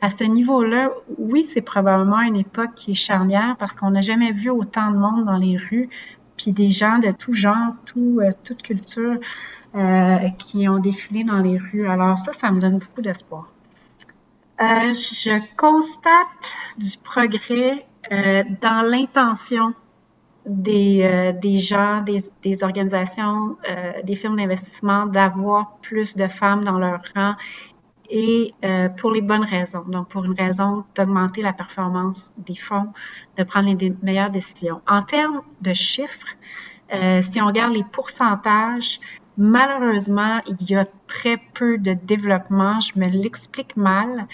à 0.00 0.08
ce 0.08 0.24
niveau-là, 0.24 0.90
oui, 1.18 1.44
c'est 1.44 1.60
probablement 1.60 2.20
une 2.22 2.36
époque 2.36 2.74
qui 2.74 2.92
est 2.92 2.94
charnière 2.94 3.56
parce 3.58 3.74
qu'on 3.74 3.90
n'a 3.90 4.00
jamais 4.00 4.32
vu 4.32 4.48
autant 4.50 4.90
de 4.90 4.96
monde 4.96 5.26
dans 5.26 5.36
les 5.36 5.56
rues, 5.56 5.90
puis 6.36 6.52
des 6.52 6.70
gens 6.70 6.98
de 6.98 7.10
tout 7.10 7.34
genre, 7.34 7.74
tout, 7.84 8.20
euh, 8.22 8.30
toute 8.44 8.62
culture 8.62 9.18
euh, 9.74 10.16
qui 10.38 10.68
ont 10.68 10.78
défilé 10.78 11.22
dans 11.22 11.40
les 11.40 11.58
rues. 11.58 11.86
Alors 11.86 12.18
ça, 12.18 12.32
ça 12.32 12.50
me 12.50 12.60
donne 12.60 12.78
beaucoup 12.78 13.02
d'espoir. 13.02 13.48
Euh, 14.62 14.92
je 14.92 15.38
constate 15.56 16.56
du 16.78 16.96
progrès 16.98 17.86
dans 18.62 18.82
l'intention 18.82 19.74
des, 20.46 21.38
gens, 21.58 22.00
des, 22.00 22.18
des 22.42 22.64
organisations, 22.64 23.56
des 24.04 24.16
firmes 24.16 24.36
d'investissement 24.36 25.06
d'avoir 25.06 25.76
plus 25.82 26.16
de 26.16 26.26
femmes 26.26 26.64
dans 26.64 26.78
leur 26.78 27.00
rang 27.14 27.34
et 28.10 28.54
euh, 28.64 28.88
pour 28.88 29.12
les 29.12 29.22
bonnes 29.22 29.44
raisons. 29.44 29.84
Donc, 29.86 30.08
pour 30.08 30.24
une 30.24 30.34
raison 30.34 30.84
d'augmenter 30.94 31.42
la 31.42 31.52
performance 31.52 32.32
des 32.36 32.56
fonds, 32.56 32.92
de 33.36 33.44
prendre 33.44 33.74
les 33.74 33.92
meilleures 34.02 34.30
décisions. 34.30 34.80
En 34.86 35.02
termes 35.02 35.42
de 35.60 35.72
chiffres, 35.72 36.34
euh, 36.92 37.22
si 37.22 37.40
on 37.40 37.46
regarde 37.46 37.72
les 37.72 37.84
pourcentages, 37.84 39.00
malheureusement, 39.38 40.40
il 40.46 40.70
y 40.70 40.74
a 40.74 40.84
très 41.06 41.38
peu 41.54 41.78
de 41.78 41.94
développement. 41.94 42.80
Je 42.80 42.98
me 42.98 43.06
l'explique 43.06 43.76
mal. 43.76 44.26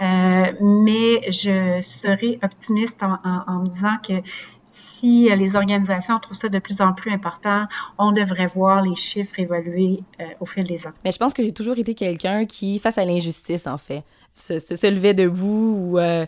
Euh, 0.00 0.52
mais 0.60 1.22
je 1.32 1.80
serai 1.82 2.38
optimiste 2.42 3.02
en, 3.02 3.60
me 3.60 3.66
disant 3.66 3.96
que 4.00 4.12
si 4.98 5.30
euh, 5.30 5.36
les 5.36 5.56
organisations 5.56 6.18
trouvent 6.18 6.36
ça 6.36 6.48
de 6.48 6.58
plus 6.58 6.80
en 6.80 6.92
plus 6.92 7.12
important, 7.12 7.66
on 7.98 8.12
devrait 8.12 8.46
voir 8.46 8.82
les 8.82 8.94
chiffres 8.94 9.38
évoluer 9.38 10.00
euh, 10.20 10.24
au 10.40 10.46
fil 10.46 10.64
des 10.64 10.86
ans. 10.86 10.92
Mais 11.04 11.12
je 11.12 11.18
pense 11.18 11.34
que 11.34 11.42
j'ai 11.42 11.52
toujours 11.52 11.78
été 11.78 11.94
quelqu'un 11.94 12.46
qui, 12.46 12.78
face 12.78 12.98
à 12.98 13.04
l'injustice, 13.04 13.66
en 13.66 13.78
fait, 13.78 14.02
se, 14.34 14.90
levait 14.90 15.14
debout 15.14 15.94
ou, 15.94 15.98
euh, 15.98 16.26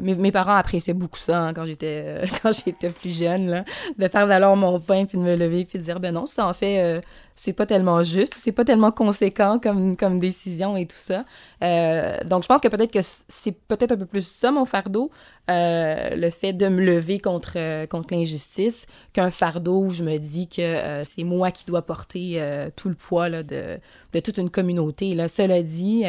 mes, 0.00 0.32
parents 0.32 0.54
appréciaient 0.54 0.94
beaucoup 0.94 1.18
ça 1.18 1.40
hein, 1.40 1.54
quand 1.54 1.64
j'étais 1.64 2.22
quand 2.42 2.52
j'étais 2.52 2.90
plus 2.90 3.16
jeune, 3.16 3.64
de 3.98 4.08
faire 4.08 4.26
valoir 4.26 4.54
mon 4.56 4.78
pain 4.78 5.04
puis 5.04 5.18
de 5.18 5.22
me 5.22 5.36
lever 5.36 5.64
puis 5.64 5.78
de 5.78 5.84
dire, 5.84 6.00
ben 6.00 6.14
non, 6.14 6.26
ça 6.26 6.46
en 6.46 6.52
fait 6.52 7.00
c'est 7.38 7.52
pas 7.52 7.66
tellement 7.66 8.02
juste, 8.02 8.34
c'est 8.36 8.50
pas 8.50 8.64
tellement 8.64 8.90
conséquent 8.90 9.60
comme, 9.62 9.96
comme 9.96 10.18
décision 10.18 10.76
et 10.76 10.86
tout 10.86 10.96
ça. 10.96 11.24
Euh, 11.62 12.18
donc, 12.24 12.42
je 12.42 12.48
pense 12.48 12.60
que 12.60 12.66
peut-être 12.66 12.92
que 12.92 12.98
c'est 13.28 13.52
peut-être 13.52 13.92
un 13.92 13.96
peu 13.96 14.06
plus 14.06 14.26
ça 14.26 14.50
mon 14.50 14.64
fardeau, 14.64 15.12
euh, 15.48 16.16
le 16.16 16.30
fait 16.30 16.52
de 16.52 16.66
me 16.66 16.84
lever 16.84 17.20
contre, 17.20 17.52
euh, 17.54 17.86
contre 17.86 18.12
l'injustice, 18.12 18.86
qu'un 19.12 19.30
fardeau 19.30 19.84
où 19.84 19.90
je 19.92 20.02
me 20.02 20.18
dis 20.18 20.48
que 20.48 21.02
c'est 21.04 21.22
moi 21.22 21.52
qui 21.52 21.64
dois 21.64 21.82
porter 21.82 22.42
tout 22.74 22.88
le 22.88 22.96
poids 22.96 23.30
de, 23.30 23.78
de, 24.12 24.20
toute 24.20 24.38
une 24.38 24.50
communauté. 24.50 25.14
Là. 25.14 25.28
Cela 25.28 25.62
dit, 25.62 26.06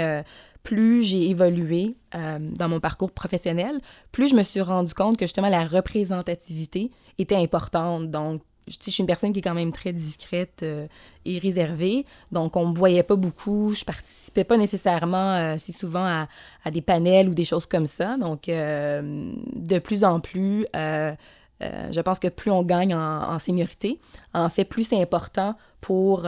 plus 0.63 1.03
j'ai 1.03 1.29
évolué 1.29 1.95
dans 2.11 2.69
mon 2.69 2.79
parcours 2.79 3.11
professionnel, 3.11 3.79
plus 4.11 4.29
je 4.29 4.35
me 4.35 4.41
suis 4.41 4.61
rendu 4.61 4.95
compte 4.95 5.17
que 5.17 5.25
justement 5.25 5.49
la 5.49 5.63
représentativité 5.63 6.89
était 7.19 7.37
importante. 7.37 8.09
Donc, 8.09 8.41
je, 8.69 8.91
suis 8.91 9.01
une 9.01 9.07
personne 9.07 9.33
qui 9.33 9.39
est 9.39 9.41
quand 9.41 9.53
même 9.53 9.71
très 9.71 9.93
discrète 9.93 10.61
euh, 10.63 10.85
et 11.25 11.39
réservée, 11.39 12.05
donc 12.31 12.55
on 12.55 12.67
me 12.67 12.75
voyait 12.75 13.03
pas 13.03 13.15
beaucoup, 13.15 13.73
je 13.73 13.83
participais 13.83 14.43
pas 14.43 14.57
nécessairement 14.57 15.33
euh, 15.35 15.55
si 15.57 15.73
souvent 15.73 16.05
à, 16.05 16.71
des 16.71 16.81
panels 16.81 17.29
ou 17.29 17.33
des 17.33 17.45
choses 17.45 17.65
comme 17.65 17.87
ça, 17.87 18.17
donc 18.17 18.47
euh, 18.47 19.31
de 19.55 19.79
plus 19.79 20.03
en 20.03 20.19
plus, 20.19 20.65
je 20.73 22.01
pense 22.01 22.19
que 22.19 22.27
plus 22.27 22.51
on 22.51 22.63
gagne 22.63 22.95
en, 22.95 23.33
en 23.33 23.39
seniorité, 23.39 23.99
en 24.33 24.49
fait, 24.49 24.65
plus 24.65 24.89
c'est 24.89 25.01
important 25.01 25.55
pour 25.81 26.27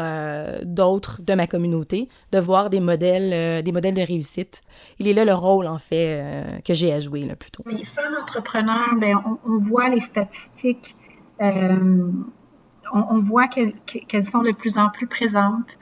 d'autres 0.63 1.21
de 1.21 1.33
ma 1.33 1.45
communauté 1.45 2.09
de 2.31 2.39
voir 2.39 2.69
des 2.69 2.79
modèles, 2.79 3.63
des 3.63 3.71
modèles 3.71 3.95
de 3.95 4.01
réussite. 4.01 4.61
Il 4.99 5.07
est 5.07 5.13
là 5.13 5.25
le 5.25 5.33
rôle, 5.33 5.67
en 5.67 5.77
fait, 5.77 6.61
que 6.65 6.73
j'ai 6.73 6.93
à 6.93 6.99
jouer, 6.99 7.23
là, 7.23 7.35
plutôt. 7.35 7.63
Les 7.65 7.83
femmes 7.83 8.15
entrepreneurs, 8.21 8.95
bien, 8.97 9.21
on 9.45 9.57
voit 9.57 9.89
les 9.89 9.99
statistiques 9.99 10.95
euh, 11.41 12.11
on, 12.93 13.19
voit 13.19 13.47
qu'elles 13.47 14.23
sont 14.23 14.41
de 14.41 14.51
plus 14.51 14.77
en 14.77 14.89
plus 14.89 15.07
présentes. 15.07 15.77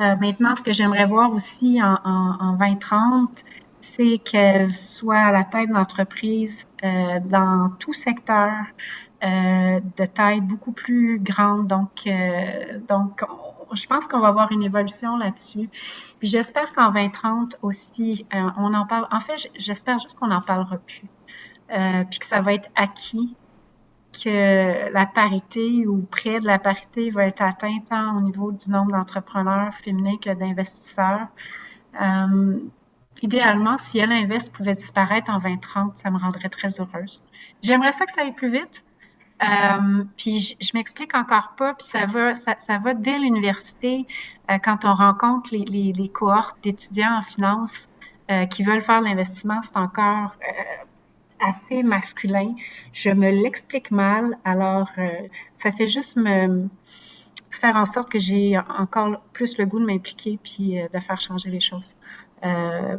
Euh, 0.00 0.16
maintenant, 0.16 0.56
ce 0.56 0.62
que 0.62 0.72
j'aimerais 0.72 1.06
voir 1.06 1.32
aussi 1.32 1.80
en, 1.82 2.56
2030, 2.58 3.44
c'est 3.80 4.18
qu'elles 4.18 4.70
soient 4.70 5.18
à 5.18 5.32
la 5.32 5.44
tête 5.44 5.70
d'entreprises 5.70 6.66
euh, 6.82 7.20
dans 7.24 7.68
tout 7.78 7.92
secteur 7.92 8.52
de 9.22 10.04
taille 10.04 10.40
beaucoup 10.40 10.72
plus 10.72 11.20
grande. 11.20 11.68
Donc, 11.68 12.08
donc 12.88 13.22
je 13.72 13.86
pense 13.86 14.08
qu'on 14.08 14.18
va 14.18 14.28
avoir 14.28 14.50
une 14.50 14.64
évolution 14.64 15.16
là-dessus. 15.16 15.68
Puis 16.18 16.26
j'espère 16.26 16.72
qu'en 16.72 16.90
2030 16.90 17.58
aussi, 17.62 18.26
on 18.32 18.74
en 18.74 18.84
parle. 18.84 19.06
En 19.12 19.20
fait, 19.20 19.48
j'espère 19.56 19.98
juste 20.00 20.18
qu'on 20.18 20.26
n'en 20.26 20.40
parlera 20.40 20.76
plus. 20.78 21.08
puis 22.10 22.18
que 22.18 22.26
ça 22.26 22.40
va 22.40 22.54
être 22.54 22.68
acquis 22.74 23.36
que 24.12 24.92
la 24.92 25.06
parité 25.06 25.86
ou 25.86 26.02
près 26.02 26.40
de 26.40 26.46
la 26.46 26.58
parité 26.58 27.10
va 27.10 27.26
être 27.26 27.42
atteinte 27.42 27.88
tant 27.88 28.16
au 28.16 28.20
niveau 28.20 28.52
du 28.52 28.70
nombre 28.70 28.92
d'entrepreneurs 28.92 29.72
féminins 29.74 30.16
que 30.18 30.30
d'investisseurs. 30.34 31.28
Euh, 32.00 32.58
idéalement, 33.22 33.78
si 33.78 33.98
Elle 33.98 34.12
Invest 34.12 34.52
pouvait 34.52 34.74
disparaître 34.74 35.30
en 35.30 35.38
2030, 35.38 35.96
ça 35.96 36.10
me 36.10 36.18
rendrait 36.18 36.48
très 36.48 36.80
heureuse. 36.80 37.22
J'aimerais 37.62 37.92
ça 37.92 38.06
que 38.06 38.12
ça 38.12 38.22
aille 38.22 38.34
plus 38.34 38.50
vite. 38.50 38.84
Euh, 39.42 40.04
puis 40.16 40.38
je, 40.38 40.70
m'explique 40.74 41.16
encore 41.16 41.54
pas, 41.56 41.74
puis 41.74 41.86
ça 41.86 42.06
va, 42.06 42.34
ça, 42.36 42.78
va 42.78 42.94
dès 42.94 43.18
l'université 43.18 44.06
euh, 44.50 44.58
quand 44.58 44.84
on 44.84 44.94
rencontre 44.94 45.50
les, 45.52 45.64
les, 45.64 45.92
les 45.92 46.08
cohortes 46.08 46.62
d'étudiants 46.62 47.18
en 47.18 47.22
finance 47.22 47.88
euh, 48.30 48.46
qui 48.46 48.62
veulent 48.62 48.80
faire 48.80 49.00
l'investissement, 49.00 49.60
c'est 49.62 49.76
encore 49.76 50.36
euh, 50.48 50.84
assez 51.42 51.82
masculin. 51.82 52.54
Je 52.92 53.10
me 53.10 53.30
l'explique 53.30 53.90
mal, 53.90 54.38
alors 54.44 54.88
euh, 54.98 55.08
ça 55.54 55.70
fait 55.72 55.86
juste 55.86 56.16
me 56.16 56.68
faire 57.50 57.76
en 57.76 57.86
sorte 57.86 58.10
que 58.10 58.18
j'ai 58.18 58.58
encore 58.58 59.20
plus 59.32 59.58
le 59.58 59.66
goût 59.66 59.80
de 59.80 59.86
m'impliquer 59.86 60.38
puis 60.42 60.80
euh, 60.80 60.88
de 60.92 60.98
faire 61.00 61.20
changer 61.20 61.50
les 61.50 61.60
choses. 61.60 61.94
Euh, 62.44 62.96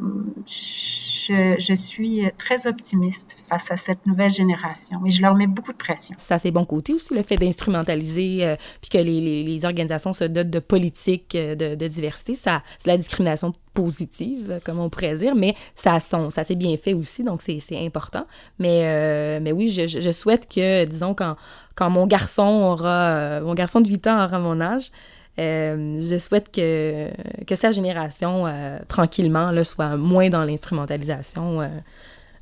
je, 1.58 1.74
suis 1.76 2.22
très 2.38 2.68
optimiste 2.68 3.36
face 3.48 3.72
à 3.72 3.78
cette 3.78 4.06
nouvelle 4.06 4.30
génération 4.30 5.06
et 5.06 5.10
je 5.10 5.22
leur 5.22 5.36
mets 5.36 5.48
beaucoup 5.48 5.72
de 5.72 5.78
pression. 5.78 6.16
Ça, 6.18 6.40
c'est 6.40 6.52
bon 6.52 6.66
côté 6.66 6.94
aussi, 6.94 7.14
le 7.14 7.24
fait 7.24 7.38
d'instrumentaliser 7.38 8.46
euh, 8.46 8.56
puis 8.82 8.90
que 8.90 8.98
les, 8.98 9.66
organisations 9.66 10.14
se 10.14 10.26
dotent 10.26 10.50
de 10.50 10.60
politiques 10.60 11.36
euh, 11.36 11.56
de, 11.56 11.88
diversité. 11.88 12.36
Ça, 12.36 12.64
c'est 12.80 12.90
la 12.90 12.98
discrimination 12.98 13.54
positive, 13.74 14.60
comme 14.66 14.80
on 14.80 14.90
pourrait 14.90 15.16
dire, 15.16 15.36
mais 15.36 15.56
ça, 15.76 16.00
s'est 16.00 16.56
bien 16.56 16.76
fait 16.78 16.94
aussi, 16.94 17.24
donc 17.24 17.42
c'est, 17.42 17.60
important. 17.74 18.26
Mais, 18.60 18.82
euh, 18.84 19.52
oui, 19.52 19.68
je, 19.68 19.88
je, 19.88 20.12
souhaite 20.12 20.48
que, 20.48 20.86
disons, 20.86 21.14
quand, 21.14 21.36
quand 21.76 21.90
mon 21.90 22.06
garçon 22.06 22.44
aura, 22.44 23.42
mon 23.42 23.54
garçon 23.54 23.82
de 23.82 23.88
8 23.88 24.08
ans 24.08 24.26
aura 24.26 24.40
mon 24.40 24.62
âge, 24.62 24.92
euh, 25.40 26.02
je 26.04 26.18
souhaite 26.20 26.54
que, 26.54 27.10
que 27.46 27.56
sa 27.56 27.72
génération, 27.72 28.46
euh, 28.46 28.78
tranquillement, 28.88 29.52
là, 29.52 29.64
soit 29.64 29.98
moins 29.98 30.30
dans 30.30 30.44
l'instrumentalisation 30.44 31.62
euh, 31.62 31.68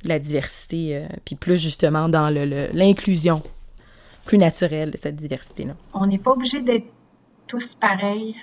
de 0.04 0.08
la 0.08 0.18
diversité, 0.18 1.06
puis 1.24 1.36
plus 1.36 1.56
justement 1.56 2.08
dans 2.08 2.28
l'inclusion 2.28 3.36
le, 3.36 4.24
plus 4.26 4.36
naturelle 4.36 4.90
de 4.90 4.96
cette 4.96 5.16
diversité-là. 5.16 5.74
On 5.94 6.06
n'est 6.06 6.18
pas 6.18 6.32
obligé 6.32 6.60
d'être 6.60 6.88
tous 7.46 7.74
pareils. 7.74 8.36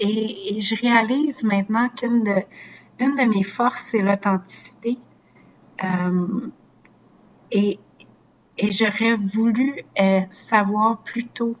Et, 0.00 0.60
je 0.60 0.80
réalise 0.80 1.42
maintenant 1.42 1.88
qu'une 1.88 2.22
de, 2.22 2.42
une 3.00 3.16
de 3.16 3.24
mes 3.24 3.42
forces, 3.42 3.88
c'est 3.90 4.02
l'authenticité. 4.02 4.98
et, 7.50 7.78
et 8.58 8.70
j'aurais 8.70 9.16
voulu 9.16 9.82
savoir 10.30 10.98
plus 11.02 11.26
tôt 11.26 11.56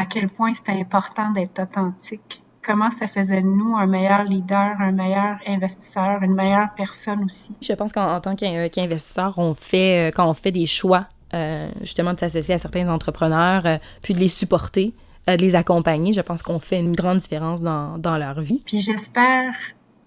à 0.00 0.06
quel 0.06 0.30
point 0.30 0.54
c'était 0.54 0.72
important 0.72 1.30
d'être 1.30 1.60
authentique. 1.62 2.42
Comment 2.62 2.90
ça 2.90 3.06
faisait 3.06 3.42
de 3.42 3.46
nous 3.46 3.76
un 3.76 3.86
meilleur 3.86 4.24
leader, 4.24 4.76
un 4.80 4.92
meilleur 4.92 5.36
investisseur, 5.46 6.22
une 6.22 6.34
meilleure 6.34 6.68
personne 6.74 7.22
aussi? 7.24 7.52
Je 7.60 7.72
pense 7.74 7.92
qu'en 7.92 8.18
tant 8.20 8.34
qu'investisseur, 8.34 9.38
on 9.38 9.54
fait, 9.54 10.08
euh, 10.08 10.10
quand 10.14 10.26
on 10.26 10.32
fait 10.32 10.52
des 10.52 10.64
choix, 10.64 11.06
euh, 11.34 11.70
justement 11.82 12.14
de 12.14 12.18
s'associer 12.18 12.54
à 12.54 12.58
certains 12.58 12.88
entrepreneurs, 12.88 13.66
euh, 13.66 13.76
puis 14.02 14.14
de 14.14 14.20
les 14.20 14.28
supporter, 14.28 14.94
de 15.28 15.36
les 15.36 15.54
accompagner, 15.54 16.14
je 16.14 16.22
pense 16.22 16.42
qu'on 16.42 16.60
fait 16.60 16.80
une 16.80 16.96
grande 16.96 17.18
différence 17.18 17.60
dans, 17.60 17.98
dans 17.98 18.16
leur 18.16 18.40
vie. 18.40 18.62
Puis 18.64 18.80
j'espère 18.80 19.52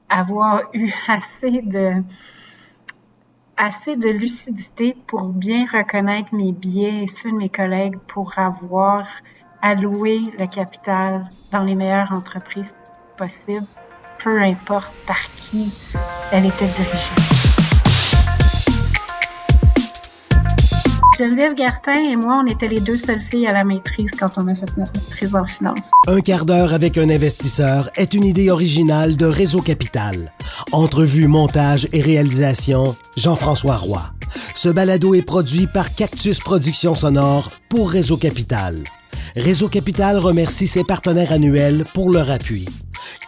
avoir 0.10 0.64
eu 0.74 0.92
assez 1.08 1.62
de 1.62 2.02
assez 3.56 3.96
de 3.96 4.10
lucidité 4.10 4.98
pour 5.06 5.26
bien 5.26 5.66
reconnaître 5.72 6.34
mes 6.34 6.52
biais 6.52 7.04
et 7.04 7.08
ceux 7.08 7.32
de 7.32 7.38
mes 7.38 7.50
collègues 7.50 7.98
pour 8.08 8.40
avoir 8.40 9.06
allouer 9.64 10.20
le 10.38 10.46
capital 10.46 11.28
dans 11.52 11.64
les 11.64 11.74
meilleures 11.74 12.12
entreprises 12.12 12.76
possibles, 13.18 13.66
peu 14.22 14.42
importe 14.42 14.94
par 15.08 15.18
qui 15.38 15.72
elle 16.32 16.46
était 16.46 16.68
dirigée. 16.68 17.14
Geneviève 21.18 21.54
Gartin 21.54 22.12
et 22.12 22.16
moi, 22.16 22.42
on 22.44 22.48
était 22.48 22.68
les 22.68 22.82
deux 22.82 22.98
seules 22.98 23.22
filles 23.22 23.46
à 23.46 23.54
la 23.54 23.64
maîtrise 23.64 24.12
quand 24.20 24.32
on 24.38 24.48
a 24.48 24.56
fait 24.56 24.66
notre 24.78 24.92
maîtrise 24.94 25.36
en 25.36 25.46
finance. 25.46 25.92
Un 26.08 26.22
quart 26.22 26.46
d'heure 26.46 26.74
avec 26.74 26.98
un 26.98 27.08
investisseur 27.10 27.90
est 27.96 28.16
une 28.16 28.26
idée 28.26 28.50
originale 28.50 29.16
de 29.16 29.28
Réseau 29.28 29.62
Capital. 29.62 30.34
Entrevue, 30.72 31.28
montage 31.28 31.88
et 31.94 32.02
réalisation, 32.02 32.96
Jean-François 33.16 33.78
Roy. 33.78 34.02
Ce 34.56 34.70
balado 34.70 35.14
est 35.14 35.22
produit 35.22 35.68
par 35.68 35.94
Cactus 35.94 36.40
Productions 36.40 36.96
Sonore 36.96 37.52
pour 37.70 37.92
Réseau 37.92 38.18
Capital. 38.18 38.84
Réseau 39.36 39.68
Capital 39.68 40.20
remercie 40.20 40.68
ses 40.68 40.84
partenaires 40.84 41.32
annuels 41.32 41.86
pour 41.94 42.12
leur 42.12 42.30
appui. 42.30 42.68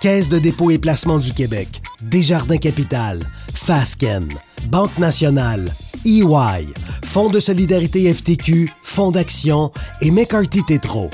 Caisse 0.02 0.30
de 0.30 0.38
dépôt 0.38 0.70
et 0.70 0.78
placement 0.78 1.18
du 1.18 1.34
Québec, 1.34 1.82
Desjardins 2.02 2.58
Capital, 2.58 3.20
Fasken, 3.54 4.28
Banque 4.70 4.98
nationale, 5.00 5.74
EY, 6.06 6.68
Fonds 7.04 7.30
de 7.30 7.40
solidarité 7.40 8.14
FTQ, 8.14 8.72
Fonds 8.84 9.12
d'action 9.12 9.72
et 10.02 10.12
McCarthy 10.12 10.64
Tétro. 10.64 11.10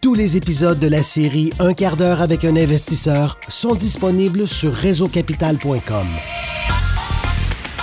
Tous 0.00 0.14
les 0.14 0.36
épisodes 0.36 0.78
de 0.78 0.88
la 0.88 1.02
série 1.02 1.52
Un 1.58 1.72
quart 1.72 1.96
d'heure 1.96 2.20
avec 2.20 2.44
un 2.44 2.56
investisseur 2.56 3.38
sont 3.48 3.74
disponibles 3.74 4.48
sur 4.48 4.72
réseaucapital.com. 4.72 6.06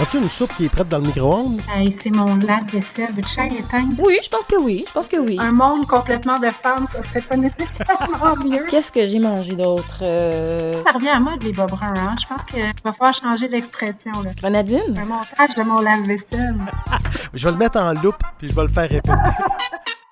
As-tu 0.02 0.18
une 0.18 0.28
soupe 0.28 0.54
qui 0.56 0.66
est 0.66 0.70
prête 0.70 0.90
dans 0.90 0.98
le 0.98 1.06
micro-ondes? 1.06 1.62
c'est 2.02 2.10
mon 2.10 2.36
lave-vaisselle. 2.36 3.12
Veux-tu 3.14 3.60
éteindre? 3.60 3.94
Oui, 4.00 4.18
je 4.24 4.30
pense 4.30 4.46
que 4.48 4.56
oui. 4.56 4.84
Je 4.88 4.92
pense 4.92 5.08
que 5.08 5.18
oui. 5.18 5.38
Un 5.40 5.52
monde 5.52 5.86
complètement 5.88 6.40
de 6.40 6.50
femmes, 6.50 6.88
ça 6.92 7.04
serait 7.04 7.22
pas 7.22 7.38
nécessairement 7.38 8.36
mieux. 8.46 8.66
Qu'est-ce 8.70 8.92
que 8.92 9.06
j'ai 9.06 9.20
mangé 9.20 9.54
d'autre? 9.54 10.00
Euh? 10.02 10.74
Ça 10.86 10.94
revient 10.94 11.10
à 11.10 11.20
mode, 11.20 11.44
les 11.44 11.54
bas 11.54 11.68
bruns, 11.68 11.94
hein? 11.96 12.16
Je 12.20 12.26
pense 12.28 12.44
qu'il 12.46 12.64
va 12.84 12.92
falloir 12.92 13.14
changer 13.14 13.48
l'expression, 13.48 14.12
là. 14.24 14.32
Grenadine? 14.36 14.98
Un 14.98 15.06
montage 15.06 15.56
de 15.56 15.64
mon 15.64 15.80
lave-vaisselle. 15.80 16.56
je 17.34 17.46
vais 17.46 17.52
le 17.52 17.58
mettre 17.58 17.80
en 17.80 17.94
loupe, 17.94 18.18
puis 18.40 18.50
je 18.50 18.56
vais 18.56 18.64
le 18.64 18.68
faire 18.70 18.90
répéter. 18.90 19.12